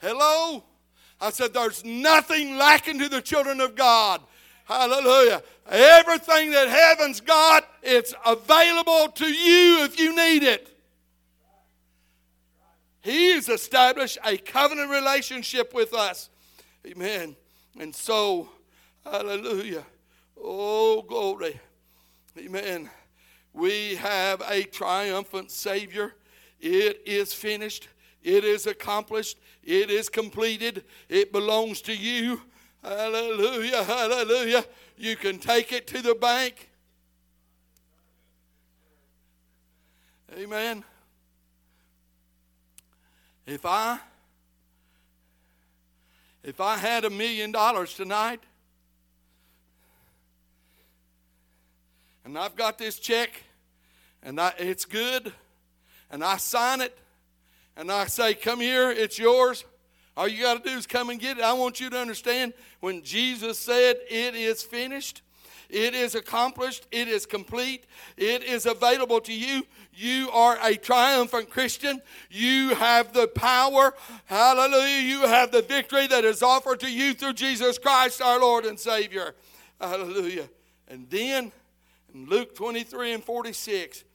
Hello? 0.02 0.64
I 1.22 1.32
said, 1.32 1.54
There's 1.54 1.84
nothing 1.86 2.58
lacking 2.58 3.00
to 3.00 3.10
the 3.10 3.22
children 3.22 3.62
of 3.62 3.76
God. 3.76 4.22
Hallelujah. 4.66 5.42
Everything 5.70 6.52
that 6.52 6.68
heaven's 6.68 7.22
got, 7.22 7.68
it's 7.82 8.14
available 8.26 9.08
to 9.16 9.26
you 9.26 9.84
if 9.84 10.00
you 10.00 10.16
need 10.16 10.44
it. 10.44 10.79
He 13.02 13.32
has 13.32 13.48
established 13.48 14.18
a 14.26 14.38
covenant 14.38 14.90
relationship 14.90 15.74
with 15.74 15.94
us. 15.94 16.30
Amen. 16.86 17.36
And 17.80 17.96
so, 17.96 18.50
hallelujah. 19.04 19.86
Oh, 20.42 21.02
glory. 21.02 21.60
Amen. 22.38 22.90
We 23.54 23.96
have 23.96 24.42
a 24.48 24.64
triumphant 24.64 25.52
Savior. 25.52 26.16
It 26.60 27.02
is 27.06 27.34
finished. 27.34 27.88
It 28.24 28.44
is 28.44 28.68
accomplished. 28.68 29.38
It 29.64 29.90
is 29.90 30.10
completed. 30.10 30.84
It 31.08 31.32
belongs 31.32 31.82
to 31.84 31.96
you. 31.96 32.42
Hallelujah. 32.84 33.84
Hallelujah. 33.84 34.66
You 34.98 35.16
can 35.16 35.40
take 35.40 35.72
it 35.72 35.88
to 35.88 36.02
the 36.02 36.16
bank. 36.16 36.70
Amen. 40.38 40.84
If 43.50 43.66
I 43.66 43.98
if 46.44 46.62
I 46.62 46.78
had 46.78 47.04
a 47.04 47.10
million 47.10 47.52
dollars 47.52 47.96
tonight 47.96 48.40
and 52.24 52.38
I've 52.38 52.56
got 52.56 52.78
this 52.78 53.00
check 53.00 53.42
and 54.22 54.40
I, 54.40 54.54
it's 54.60 54.86
good 54.86 55.34
and 56.12 56.24
I 56.24 56.38
sign 56.38 56.82
it 56.82 56.96
and 57.76 57.92
I 57.92 58.06
say, 58.06 58.36
Come 58.36 58.60
here, 58.60 58.92
it's 58.92 59.18
yours. 59.18 59.66
All 60.16 60.28
you 60.28 60.44
got 60.44 60.64
to 60.64 60.70
do 60.70 60.78
is 60.78 60.86
come 60.86 61.10
and 61.10 61.20
get 61.20 61.40
it. 61.40 61.44
I 61.44 61.54
want 61.54 61.80
you 61.80 61.90
to 61.90 61.98
understand 61.98 62.54
when 62.82 63.02
Jesus 63.02 63.58
said, 63.58 63.96
It 64.12 64.36
is 64.36 64.62
finished, 64.62 65.24
it 65.70 65.94
is 65.94 66.16
accomplished, 66.16 66.88
it 66.92 67.08
is 67.08 67.26
complete, 67.26 67.86
it 68.18 68.44
is 68.44 68.66
available 68.66 69.22
to 69.22 69.34
you. 69.34 69.66
You 69.94 70.30
are 70.32 70.58
a 70.64 70.76
triumphant 70.76 71.50
Christian. 71.50 72.02
You 72.32 72.74
have 72.76 73.14
the 73.14 73.28
power. 73.28 73.94
Hallelujah. 74.26 75.02
You 75.02 75.22
have 75.28 75.52
the 75.52 75.62
victory 75.62 76.08
that 76.08 76.24
is 76.24 76.42
offered 76.42 76.80
to 76.80 76.92
you 76.92 77.14
through 77.14 77.34
Jesus 77.34 77.78
Christ, 77.78 78.22
our 78.22 78.40
Lord 78.40 78.66
and 78.66 78.80
Savior. 78.80 79.36
Hallelujah. 79.80 80.50
And 80.88 81.10
then 81.10 81.52
in 82.14 82.26
Luke 82.26 82.56
23 82.56 83.14
and 83.14 83.24
46, 83.24 84.06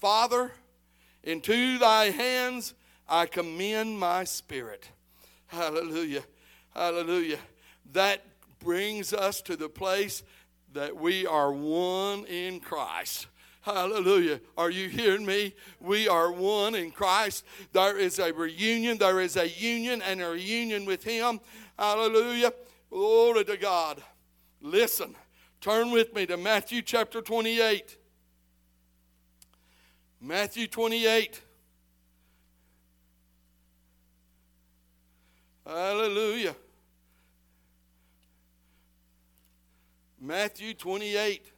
Father, 0.00 0.52
into 1.22 1.78
thy 1.78 2.06
hands 2.06 2.74
I 3.08 3.26
commend 3.26 3.98
my 3.98 4.24
spirit. 4.24 4.88
Hallelujah. 5.48 6.24
Hallelujah. 6.74 7.38
That 7.92 8.24
brings 8.60 9.12
us 9.12 9.42
to 9.42 9.56
the 9.56 9.68
place 9.68 10.22
that 10.74 10.96
we 10.96 11.26
are 11.26 11.52
one 11.52 12.26
in 12.26 12.60
Christ. 12.60 13.28
Hallelujah. 13.62 14.40
Are 14.58 14.70
you 14.70 14.88
hearing 14.88 15.24
me? 15.24 15.54
We 15.80 16.06
are 16.06 16.30
one 16.30 16.74
in 16.74 16.90
Christ. 16.90 17.44
There 17.72 17.96
is 17.96 18.18
a 18.18 18.32
reunion. 18.32 18.98
There 18.98 19.20
is 19.20 19.36
a 19.36 19.48
union 19.48 20.02
and 20.02 20.20
a 20.20 20.28
reunion 20.28 20.84
with 20.84 21.02
Him. 21.02 21.40
Hallelujah. 21.78 22.52
Glory 22.90 23.44
to 23.44 23.56
God. 23.56 24.02
Listen, 24.60 25.14
turn 25.60 25.90
with 25.90 26.14
me 26.14 26.26
to 26.26 26.36
Matthew 26.36 26.82
chapter 26.82 27.22
28. 27.22 27.96
Matthew 30.20 30.66
28. 30.66 31.40
Hallelujah. 35.66 36.54
Matthew 40.26 40.72
28, 40.72 41.52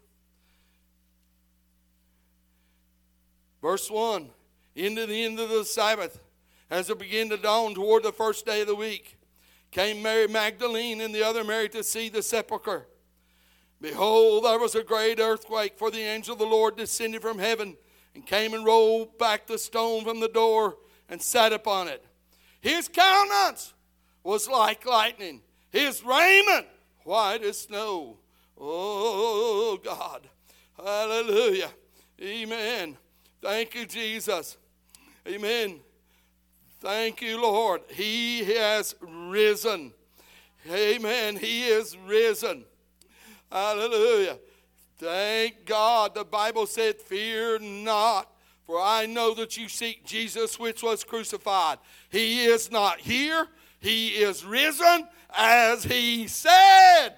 verse 3.62 3.88
1. 3.88 4.28
Into 4.74 5.06
the 5.06 5.24
end 5.24 5.38
of 5.38 5.50
the 5.50 5.64
Sabbath, 5.64 6.18
as 6.68 6.90
it 6.90 6.98
began 6.98 7.28
to 7.28 7.36
dawn 7.36 7.74
toward 7.74 8.02
the 8.02 8.10
first 8.10 8.44
day 8.44 8.62
of 8.62 8.66
the 8.66 8.74
week, 8.74 9.18
came 9.70 10.02
Mary 10.02 10.26
Magdalene 10.26 11.00
and 11.00 11.14
the 11.14 11.22
other 11.22 11.44
Mary 11.44 11.68
to 11.68 11.84
see 11.84 12.08
the 12.08 12.24
sepulchre. 12.24 12.88
Behold, 13.80 14.44
there 14.44 14.58
was 14.58 14.74
a 14.74 14.82
great 14.82 15.20
earthquake, 15.20 15.78
for 15.78 15.92
the 15.92 16.00
angel 16.00 16.32
of 16.32 16.40
the 16.40 16.44
Lord 16.44 16.76
descended 16.76 17.22
from 17.22 17.38
heaven 17.38 17.76
and 18.16 18.26
came 18.26 18.52
and 18.52 18.64
rolled 18.64 19.16
back 19.16 19.46
the 19.46 19.58
stone 19.58 20.02
from 20.02 20.18
the 20.18 20.28
door 20.28 20.76
and 21.08 21.22
sat 21.22 21.52
upon 21.52 21.86
it. 21.86 22.04
His 22.60 22.88
countenance 22.88 23.74
was 24.24 24.48
like 24.48 24.84
lightning, 24.84 25.42
his 25.70 26.02
raiment 26.02 26.66
white 27.04 27.44
as 27.44 27.60
snow. 27.60 28.18
Oh, 28.58 29.78
God. 29.82 30.28
Hallelujah. 30.82 31.70
Amen. 32.20 32.96
Thank 33.42 33.74
you, 33.74 33.86
Jesus. 33.86 34.56
Amen. 35.26 35.80
Thank 36.80 37.20
you, 37.20 37.40
Lord. 37.40 37.82
He 37.90 38.44
has 38.44 38.94
risen. 39.00 39.92
Amen. 40.70 41.36
He 41.36 41.64
is 41.64 41.96
risen. 42.06 42.64
Hallelujah. 43.50 44.38
Thank 44.98 45.66
God. 45.66 46.14
The 46.14 46.24
Bible 46.24 46.66
said, 46.66 47.00
Fear 47.00 47.58
not, 47.60 48.30
for 48.64 48.80
I 48.80 49.06
know 49.06 49.34
that 49.34 49.56
you 49.56 49.68
seek 49.68 50.04
Jesus, 50.04 50.58
which 50.58 50.82
was 50.82 51.04
crucified. 51.04 51.78
He 52.08 52.44
is 52.44 52.70
not 52.70 53.00
here, 53.00 53.46
He 53.78 54.08
is 54.08 54.44
risen 54.44 55.06
as 55.36 55.84
He 55.84 56.26
said. 56.26 57.14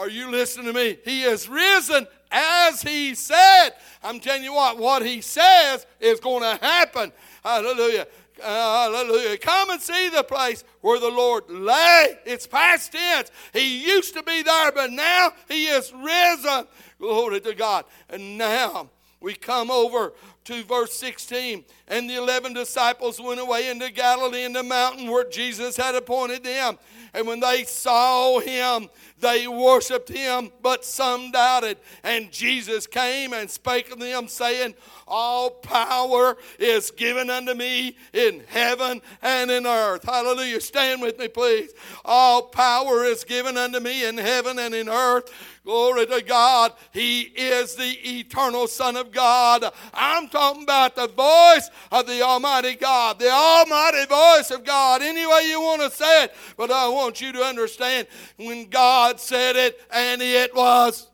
Are 0.00 0.08
you 0.08 0.30
listening 0.30 0.64
to 0.64 0.72
me? 0.72 0.96
He 1.04 1.24
is 1.24 1.46
risen 1.46 2.06
as 2.30 2.80
he 2.80 3.14
said. 3.14 3.72
I'm 4.02 4.18
telling 4.18 4.42
you 4.42 4.54
what, 4.54 4.78
what 4.78 5.04
he 5.04 5.20
says 5.20 5.86
is 6.00 6.20
going 6.20 6.40
to 6.40 6.58
happen. 6.64 7.12
Hallelujah. 7.44 8.06
Hallelujah. 8.42 9.36
Come 9.36 9.68
and 9.68 9.82
see 9.82 10.08
the 10.08 10.22
place 10.22 10.64
where 10.80 10.98
the 10.98 11.10
Lord 11.10 11.50
lay. 11.50 12.16
It's 12.24 12.46
past 12.46 12.92
tense. 12.92 13.30
He 13.52 13.86
used 13.86 14.14
to 14.14 14.22
be 14.22 14.42
there, 14.42 14.72
but 14.72 14.90
now 14.90 15.32
he 15.50 15.66
is 15.66 15.92
risen. 15.92 16.66
Glory 16.98 17.42
to 17.42 17.54
God. 17.54 17.84
And 18.08 18.38
now 18.38 18.88
we 19.20 19.34
come 19.34 19.70
over 19.70 20.14
to 20.44 20.64
verse 20.64 20.94
16. 20.94 21.62
And 21.88 22.08
the 22.08 22.14
11 22.14 22.54
disciples 22.54 23.20
went 23.20 23.38
away 23.38 23.68
into 23.68 23.90
Galilee 23.90 24.44
in 24.44 24.54
the 24.54 24.62
mountain 24.62 25.10
where 25.10 25.28
Jesus 25.28 25.76
had 25.76 25.94
appointed 25.94 26.42
them. 26.42 26.78
And 27.12 27.26
when 27.26 27.40
they 27.40 27.64
saw 27.64 28.38
him, 28.38 28.88
they 29.20 29.46
worshiped 29.46 30.08
him, 30.08 30.50
but 30.62 30.84
some 30.84 31.30
doubted. 31.30 31.78
And 32.02 32.30
Jesus 32.30 32.86
came 32.86 33.32
and 33.32 33.50
spake 33.50 33.90
unto 33.92 34.04
them, 34.04 34.28
saying, 34.28 34.74
All 35.06 35.50
power 35.50 36.36
is 36.58 36.90
given 36.90 37.30
unto 37.30 37.54
me 37.54 37.96
in 38.12 38.42
heaven 38.48 39.02
and 39.22 39.50
in 39.50 39.66
earth. 39.66 40.04
Hallelujah. 40.04 40.60
Stand 40.60 41.02
with 41.02 41.18
me, 41.18 41.28
please. 41.28 41.72
All 42.04 42.42
power 42.42 43.04
is 43.04 43.24
given 43.24 43.56
unto 43.56 43.80
me 43.80 44.06
in 44.06 44.18
heaven 44.18 44.58
and 44.58 44.74
in 44.74 44.88
earth. 44.88 45.30
Glory 45.64 46.06
to 46.06 46.22
God. 46.22 46.72
He 46.92 47.20
is 47.20 47.74
the 47.74 47.96
eternal 48.18 48.66
Son 48.66 48.96
of 48.96 49.12
God. 49.12 49.64
I'm 49.92 50.28
talking 50.28 50.62
about 50.62 50.96
the 50.96 51.06
voice 51.06 51.70
of 51.92 52.06
the 52.06 52.22
Almighty 52.22 52.76
God, 52.76 53.18
the 53.18 53.30
Almighty 53.30 54.06
voice 54.06 54.50
of 54.50 54.64
God, 54.64 55.02
any 55.02 55.26
way 55.26 55.48
you 55.48 55.60
want 55.60 55.82
to 55.82 55.90
say 55.90 56.24
it. 56.24 56.34
But 56.56 56.70
I 56.70 56.88
want 56.88 57.20
you 57.20 57.32
to 57.32 57.42
understand 57.42 58.08
when 58.36 58.70
God 58.70 59.09
said 59.18 59.56
it 59.56 59.80
and 59.92 60.22
it 60.22 60.54
was. 60.54 61.08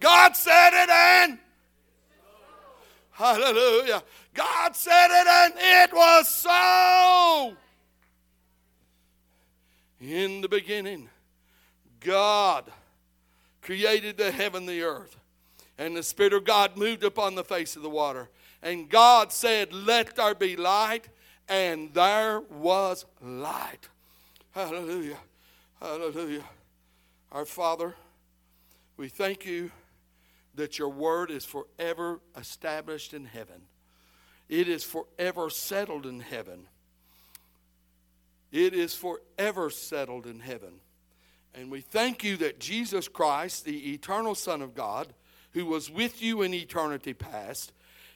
God 0.00 0.34
said 0.34 0.70
it 0.72 0.90
and. 0.90 1.38
Hallelujah. 3.12 4.02
God 4.34 4.74
said 4.74 5.06
it 5.10 5.26
and 5.26 5.54
it 5.56 5.94
was 5.94 6.28
so. 6.28 7.56
In 10.00 10.40
the 10.40 10.48
beginning, 10.48 11.08
God 12.00 12.70
created 13.62 14.16
the 14.16 14.30
heaven 14.30 14.66
the 14.66 14.82
earth. 14.82 15.16
And 15.78 15.96
the 15.96 16.02
Spirit 16.02 16.32
of 16.32 16.44
God 16.44 16.76
moved 16.76 17.02
upon 17.02 17.34
the 17.34 17.44
face 17.44 17.74
of 17.74 17.82
the 17.82 17.90
water. 17.90 18.28
And 18.62 18.88
God 18.88 19.32
said, 19.32 19.72
Let 19.72 20.16
there 20.16 20.34
be 20.34 20.56
light. 20.56 21.08
And 21.48 21.92
there 21.92 22.40
was 22.40 23.04
light. 23.22 23.88
Hallelujah. 24.52 25.18
Hallelujah. 25.80 26.44
Our 27.34 27.44
Father, 27.44 27.96
we 28.96 29.08
thank 29.08 29.44
you 29.44 29.72
that 30.54 30.78
your 30.78 30.88
word 30.88 31.32
is 31.32 31.44
forever 31.44 32.20
established 32.38 33.12
in 33.12 33.24
heaven. 33.24 33.62
It 34.48 34.68
is 34.68 34.84
forever 34.84 35.50
settled 35.50 36.06
in 36.06 36.20
heaven. 36.20 36.68
It 38.52 38.72
is 38.72 38.94
forever 38.94 39.68
settled 39.68 40.26
in 40.26 40.38
heaven. 40.38 40.74
And 41.56 41.72
we 41.72 41.80
thank 41.80 42.22
you 42.22 42.36
that 42.36 42.60
Jesus 42.60 43.08
Christ, 43.08 43.64
the 43.64 43.92
eternal 43.92 44.36
Son 44.36 44.62
of 44.62 44.76
God, 44.76 45.12
who 45.54 45.66
was 45.66 45.90
with 45.90 46.22
you 46.22 46.42
in 46.42 46.54
eternity 46.54 47.14
past, 47.14 47.72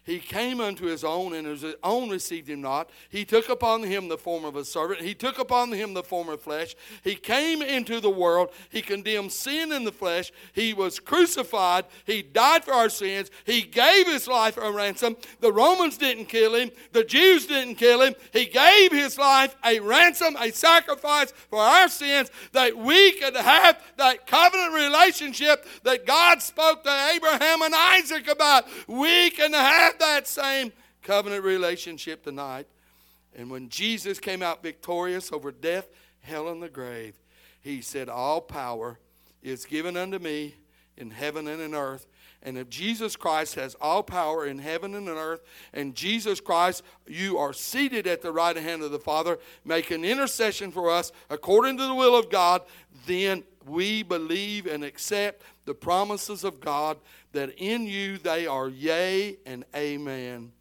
he 0.09 0.21
came 0.21 0.59
unto 0.59 0.87
his 0.87 1.05
own, 1.05 1.35
and 1.35 1.47
his 1.47 1.63
own 1.85 2.09
received 2.09 2.49
him 2.49 2.63
not. 2.63 2.89
He 3.11 3.27
took 3.27 3.51
upon 3.51 3.83
him 3.83 4.09
the 4.09 4.17
form 4.17 4.47
of 4.47 4.57
a 4.57 4.65
servant. 4.65 5.03
He 5.03 5.13
took 5.13 5.39
upon 5.39 5.71
him 5.71 5.93
the 5.93 6.03
form 6.03 6.31
of 6.31 6.41
flesh. 6.41 6.75
He 7.05 7.15
came 7.15 7.61
into 7.61 8.01
the 8.01 8.09
world. 8.09 8.49
He 8.71 8.81
condemned 8.81 9.33
sin 9.33 9.71
in 9.71 9.85
the 9.85 9.93
flesh. 9.93 10.33
He 10.55 10.73
was 10.73 10.99
crucified. 10.99 11.85
He 12.07 12.23
died 12.23 12.65
for 12.65 12.73
our 12.73 12.89
sins. 12.89 13.31
He 13.45 13.61
gave 13.61 14.07
his 14.07 14.27
life 14.27 14.57
a 14.57 14.73
ransom. 14.73 15.15
The 15.41 15.53
Romans 15.53 15.99
didn't 15.99 16.25
kill 16.25 16.55
him. 16.55 16.71
The 16.93 17.05
Jews 17.05 17.45
didn't 17.45 17.75
kill 17.75 18.01
him. 18.01 18.15
He 18.33 18.47
gave 18.47 18.93
his 18.93 19.19
life 19.19 19.57
a 19.63 19.79
ransom, 19.79 20.37
a 20.41 20.51
sacrifice 20.53 21.35
for 21.51 21.59
our 21.59 21.89
sins 21.89 22.31
that 22.53 22.75
we 22.75 23.13
could 23.13 23.37
have 23.37 23.79
that 23.99 24.27
covenant 24.27 24.73
relationship 24.73 25.67
that 25.83 26.07
God 26.07 26.41
spoke 26.41 26.83
to 26.85 27.11
Abraham 27.15 27.61
and 27.61 27.75
Isaac 27.75 28.27
about. 28.27 28.65
We 28.87 29.29
can 29.29 29.53
have 29.53 29.98
that 29.99 30.27
same 30.27 30.73
covenant 31.03 31.45
relationship 31.45 32.25
tonight. 32.25 32.67
And 33.37 33.51
when 33.51 33.69
Jesus 33.69 34.19
came 34.19 34.43
out 34.43 34.63
victorious 34.63 35.33
over 35.33 35.53
death, 35.53 35.89
hell, 36.21 36.49
and 36.49 36.63
the 36.63 36.69
grave, 36.69 37.15
he 37.61 37.81
said, 37.81 38.09
All 38.09 38.41
power 38.41 38.99
is 39.43 39.65
given 39.65 39.97
unto 39.97 40.19
me 40.19 40.55
in 40.97 41.11
heaven 41.11 41.47
and 41.47 41.61
in 41.61 41.75
earth. 41.75 42.07
And 42.43 42.57
if 42.57 42.69
Jesus 42.69 43.17
Christ 43.17 43.57
has 43.57 43.75
all 43.81 44.03
power 44.03 44.47
in 44.47 44.59
heaven 44.59 44.95
and 44.95 45.09
in 45.09 45.15
earth, 45.15 45.41
and 45.73 45.95
Jesus 45.95 46.41
Christ, 46.41 46.83
you 47.07 47.37
are 47.37 47.53
seated 47.53 48.07
at 48.07 48.23
the 48.23 48.33
right 48.33 48.57
hand 48.57 48.83
of 48.83 48.93
the 48.93 48.99
Father, 48.99 49.39
making 49.65 50.05
intercession 50.05 50.71
for 50.71 50.91
us 50.91 51.11
according 51.31 51.77
to 51.79 51.87
the 51.87 51.95
will 51.95 52.17
of 52.17 52.31
God, 52.31 52.63
then 53.07 53.43
we 53.67 54.03
believe 54.03 54.67
and 54.67 54.85
accept 54.85 55.43
the 55.65 55.75
promises 55.75 56.45
of 56.45 56.61
God 56.61 56.99
that 57.33 57.51
in 57.59 57.87
you 57.87 58.19
they 58.19 58.47
are 58.47 58.69
yea 58.69 59.37
and 59.45 59.65
amen. 59.75 60.53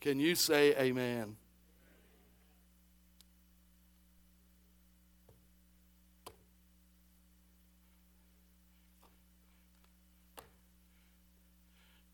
Can 0.00 0.18
you 0.18 0.34
say 0.34 0.74
amen? 0.76 1.36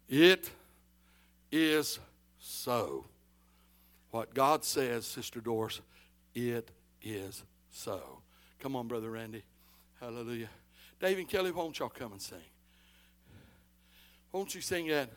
It 0.08 0.50
is 1.52 1.98
so. 2.38 3.04
What 4.10 4.32
God 4.32 4.64
says, 4.64 5.06
Sister 5.06 5.40
Doris, 5.40 5.80
it 6.34 6.70
is 7.02 7.44
so. 7.70 8.00
Come 8.60 8.74
on, 8.74 8.88
Brother 8.88 9.10
Randy. 9.10 9.42
Hallelujah. 10.00 10.48
Dave 11.00 11.18
and 11.18 11.28
Kelly, 11.28 11.50
won't 11.50 11.78
y'all 11.78 11.88
come 11.88 12.12
and 12.12 12.22
sing? 12.22 12.38
Won't 14.32 14.54
you 14.54 14.60
sing 14.60 14.88
that? 14.88 15.10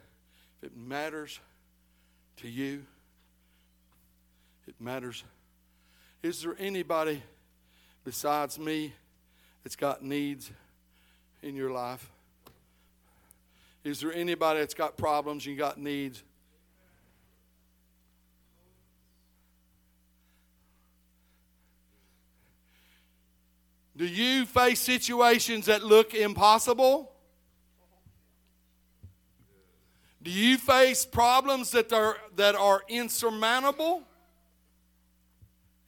If 0.62 0.72
it 0.72 0.78
matters 0.78 1.40
to 2.38 2.48
you, 2.48 2.86
it 4.68 4.76
matters 4.80 5.24
Is 6.22 6.44
there 6.44 6.56
anybody 6.60 7.22
besides 8.06 8.60
me 8.60 8.94
that's 9.64 9.76
got 9.76 10.04
needs 10.04 10.52
in 11.42 11.56
your 11.56 11.72
life? 11.72 12.12
Is 13.84 14.00
there 14.00 14.14
anybody 14.14 14.60
that's 14.60 14.74
got 14.74 14.96
problems 14.98 15.48
and 15.48 15.58
got 15.58 15.78
needs? 15.78 16.24
Do 23.96 24.06
you 24.06 24.46
face 24.46 24.80
situations 24.80 25.66
that 25.68 25.84
look 25.84 26.14
impossible? 26.14 27.12
Do 30.24 30.32
you 30.32 30.58
face 30.58 31.06
problems 31.06 31.72
that 31.72 31.92
are, 31.92 32.18
that 32.36 32.56
are 32.56 32.82
insurmountable? 32.88 34.04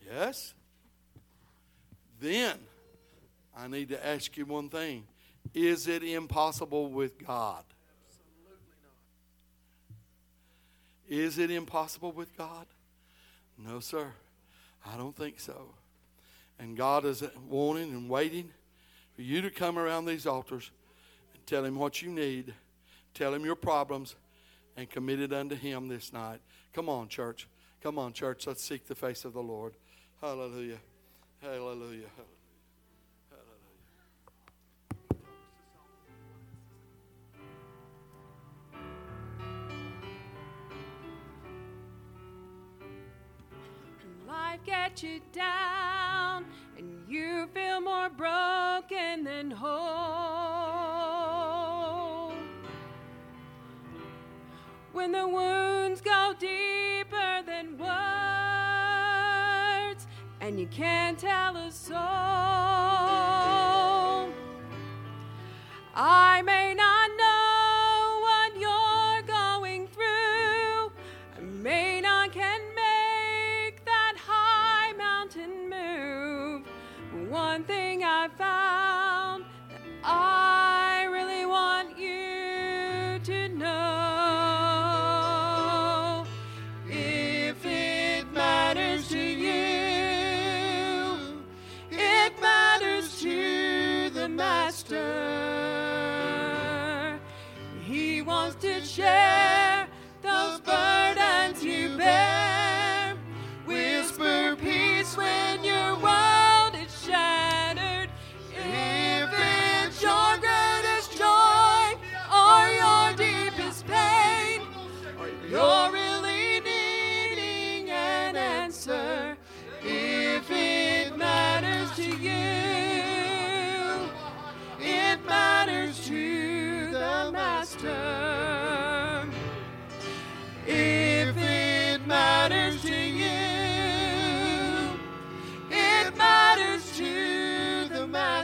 Yes. 0.05 0.53
Then 2.19 2.57
I 3.55 3.67
need 3.67 3.89
to 3.89 4.05
ask 4.05 4.35
you 4.37 4.45
one 4.45 4.69
thing 4.69 5.05
Is 5.53 5.87
it 5.87 6.03
impossible 6.03 6.89
with 6.91 7.23
God? 7.23 7.63
Is 11.07 11.37
it 11.37 11.51
impossible 11.51 12.11
with 12.11 12.35
God? 12.37 12.65
No, 13.57 13.79
sir. 13.79 14.11
I 14.85 14.97
don't 14.97 15.15
think 15.15 15.39
so. 15.39 15.73
And 16.59 16.77
God 16.77 17.05
is 17.05 17.23
wanting 17.49 17.91
and 17.91 18.09
waiting 18.09 18.51
for 19.15 19.21
you 19.21 19.41
to 19.41 19.49
come 19.49 19.77
around 19.77 20.05
these 20.05 20.25
altars 20.25 20.71
and 21.33 21.45
tell 21.45 21.65
Him 21.65 21.75
what 21.75 22.01
you 22.01 22.09
need, 22.09 22.53
tell 23.13 23.33
Him 23.33 23.45
your 23.45 23.55
problems, 23.55 24.15
and 24.75 24.89
commit 24.89 25.19
it 25.19 25.33
unto 25.33 25.55
Him 25.55 25.87
this 25.87 26.13
night. 26.13 26.39
Come 26.73 26.89
on, 26.89 27.07
church. 27.07 27.47
Come 27.81 27.99
on, 27.99 28.13
church. 28.13 28.47
Let's 28.47 28.63
seek 28.63 28.87
the 28.87 28.95
face 28.95 29.25
of 29.25 29.33
the 29.33 29.43
Lord. 29.43 29.73
Hallelujah. 30.21 30.79
Hallelujah. 31.41 32.07
Life 44.33 44.59
get 44.65 45.03
you 45.03 45.21
down 45.31 46.43
and 46.75 47.07
you 47.07 47.47
feel 47.53 47.79
more 47.79 48.09
broken 48.09 49.23
than 49.23 49.51
whole. 49.51 49.83
When 54.91 55.11
the 55.11 55.27
wounds 55.27 56.01
go 56.01 56.33
deeper 56.39 57.43
than 57.45 57.77
words 57.77 57.93
and 60.41 60.59
you 60.59 60.65
can't 60.67 61.19
tell 61.19 61.55
a 61.55 61.71
soul. 61.71 61.99
I 65.95 66.41
may 66.43 66.73
not 66.73 66.92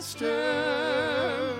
Master. 0.09 1.53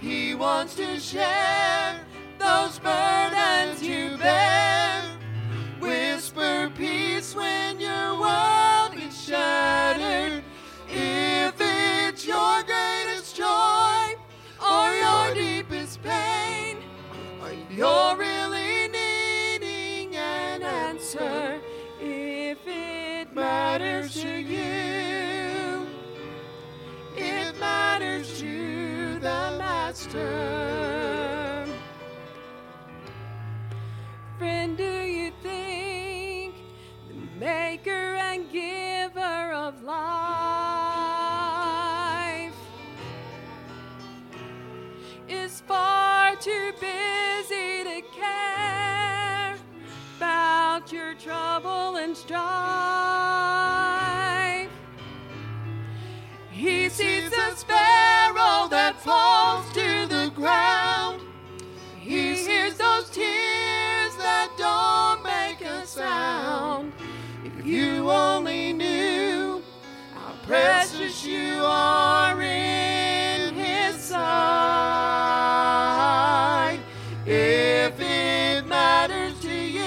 He 0.00 0.34
wants 0.34 0.76
to 0.76 0.98
share 0.98 2.00
those 2.38 2.78
burdens 2.78 3.82
you 3.82 4.16
bear. 4.16 5.02
Whisper 5.78 6.72
peace 6.74 7.34
when 7.34 7.80
your 7.80 8.18
world 8.18 8.94
is 8.96 9.26
shattered. 9.26 10.42
If 10.88 11.54
it's 11.58 12.26
your 12.26 12.62
greatest 12.62 13.36
joy 13.36 14.14
or 14.58 14.94
your 14.94 15.34
deepest 15.34 16.02
pain, 16.02 16.78
or 17.42 17.52
you're 17.70 18.16
Master. 30.16 31.66
Friend, 34.38 34.76
do 34.76 34.84
you 34.84 35.32
think 35.42 36.54
the 37.08 37.14
maker 37.38 38.16
and 38.16 38.50
giver 38.52 39.52
of 39.52 39.82
life 39.82 39.96
is 45.28 45.60
far 45.60 46.36
too 46.36 46.72
busy 46.80 47.84
to 47.84 48.02
care 48.14 49.56
about 50.18 50.92
your 50.92 51.14
trouble 51.14 51.96
and 51.96 52.16
strife? 52.16 52.46
He 56.50 56.88
sees 56.88 57.30
the 57.30 57.54
sparrow 57.54 58.68
that 58.70 58.98
falls 59.00 59.70
to 59.74 59.85
ground. 60.36 61.20
He 61.98 62.36
hears 62.36 62.76
those 62.76 63.08
tears 63.10 64.14
that 64.18 64.50
don't 64.58 65.22
make 65.24 65.62
a 65.62 65.86
sound. 65.86 66.92
If 67.42 67.64
you 67.66 68.10
only 68.10 68.74
knew 68.74 69.62
how 70.14 70.34
precious 70.44 71.24
you 71.24 71.62
are 71.64 72.40
in 72.42 73.54
His 73.54 73.96
sight. 73.96 74.18
If 77.24 77.98
it 77.98 78.66
matters 78.66 79.40
to 79.40 79.54
you, 79.54 79.82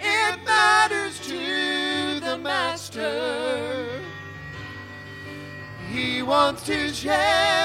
it 0.00 0.38
matters 0.46 1.18
to 1.26 2.20
the 2.20 2.38
Master. 2.38 4.00
He 5.90 6.22
wants 6.22 6.62
to 6.66 6.92
share 6.92 7.63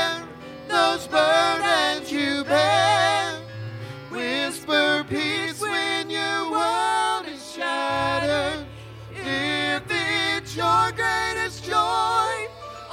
those 0.80 1.08
burdens 1.08 2.10
you 2.12 2.44
bear. 2.46 3.42
Whisper 4.10 5.06
peace 5.10 5.62
when 5.62 6.10
your 6.10 6.52
world 6.56 7.26
is 7.28 7.44
shattered. 7.54 8.66
If 9.12 9.84
it's 9.90 10.56
your 10.56 10.86
greatest 11.02 11.66
joy 11.66 12.34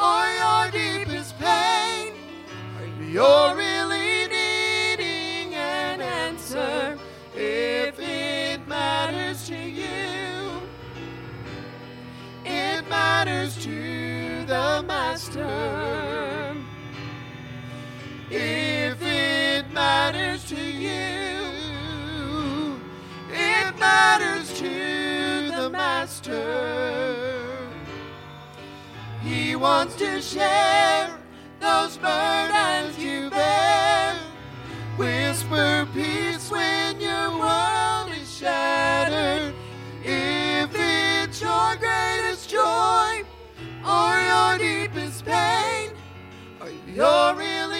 or 0.09 0.23
your 0.43 0.65
deepest 0.81 1.39
pain, 1.39 2.15
you're 3.13 3.55
really 3.55 4.27
needing 4.37 5.55
an 5.55 6.01
answer, 6.01 6.99
if 7.35 7.95
it 8.01 8.67
matters 8.67 9.47
to 9.47 9.57
you, 9.57 10.61
it 12.45 12.83
matters 12.89 13.53
to 13.65 14.45
the 14.47 14.85
Master. 14.87 16.06
If 18.39 19.01
it 19.01 19.73
matters 19.73 20.45
to 20.51 20.61
you, 20.61 21.41
it 23.31 23.79
matters 23.79 24.53
to 24.59 25.51
the 25.57 25.71
Master. 25.71 27.57
He 29.23 29.57
wants 29.57 29.97
to 29.97 30.21
share 30.21 31.19
those 31.61 31.97
burdens 31.97 32.99
you 32.99 33.31
bear. 33.31 34.19
Whisper 34.99 35.89
peace 35.95 36.51
when 36.51 37.01
your 37.01 37.39
world 37.39 38.11
is 38.21 38.37
shattered. 38.37 39.55
If 40.05 40.71
it's 40.75 41.41
your 41.41 41.77
greatest 41.77 42.51
joy 42.51 43.25
or 43.83 44.21
your 44.21 44.59
deepest 44.59 45.25
pain, 45.25 45.93
or 46.61 46.69
needing 46.69 47.01
an 47.01 47.76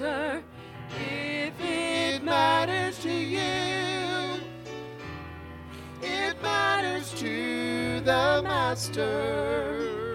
answer, 0.00 0.42
if 0.90 1.54
it 1.60 2.22
matters 2.22 2.98
to 3.00 3.10
you, 3.10 4.40
it 6.02 6.40
matters 6.42 7.12
to 7.14 8.00
the 8.00 8.40
Master. 8.44 10.07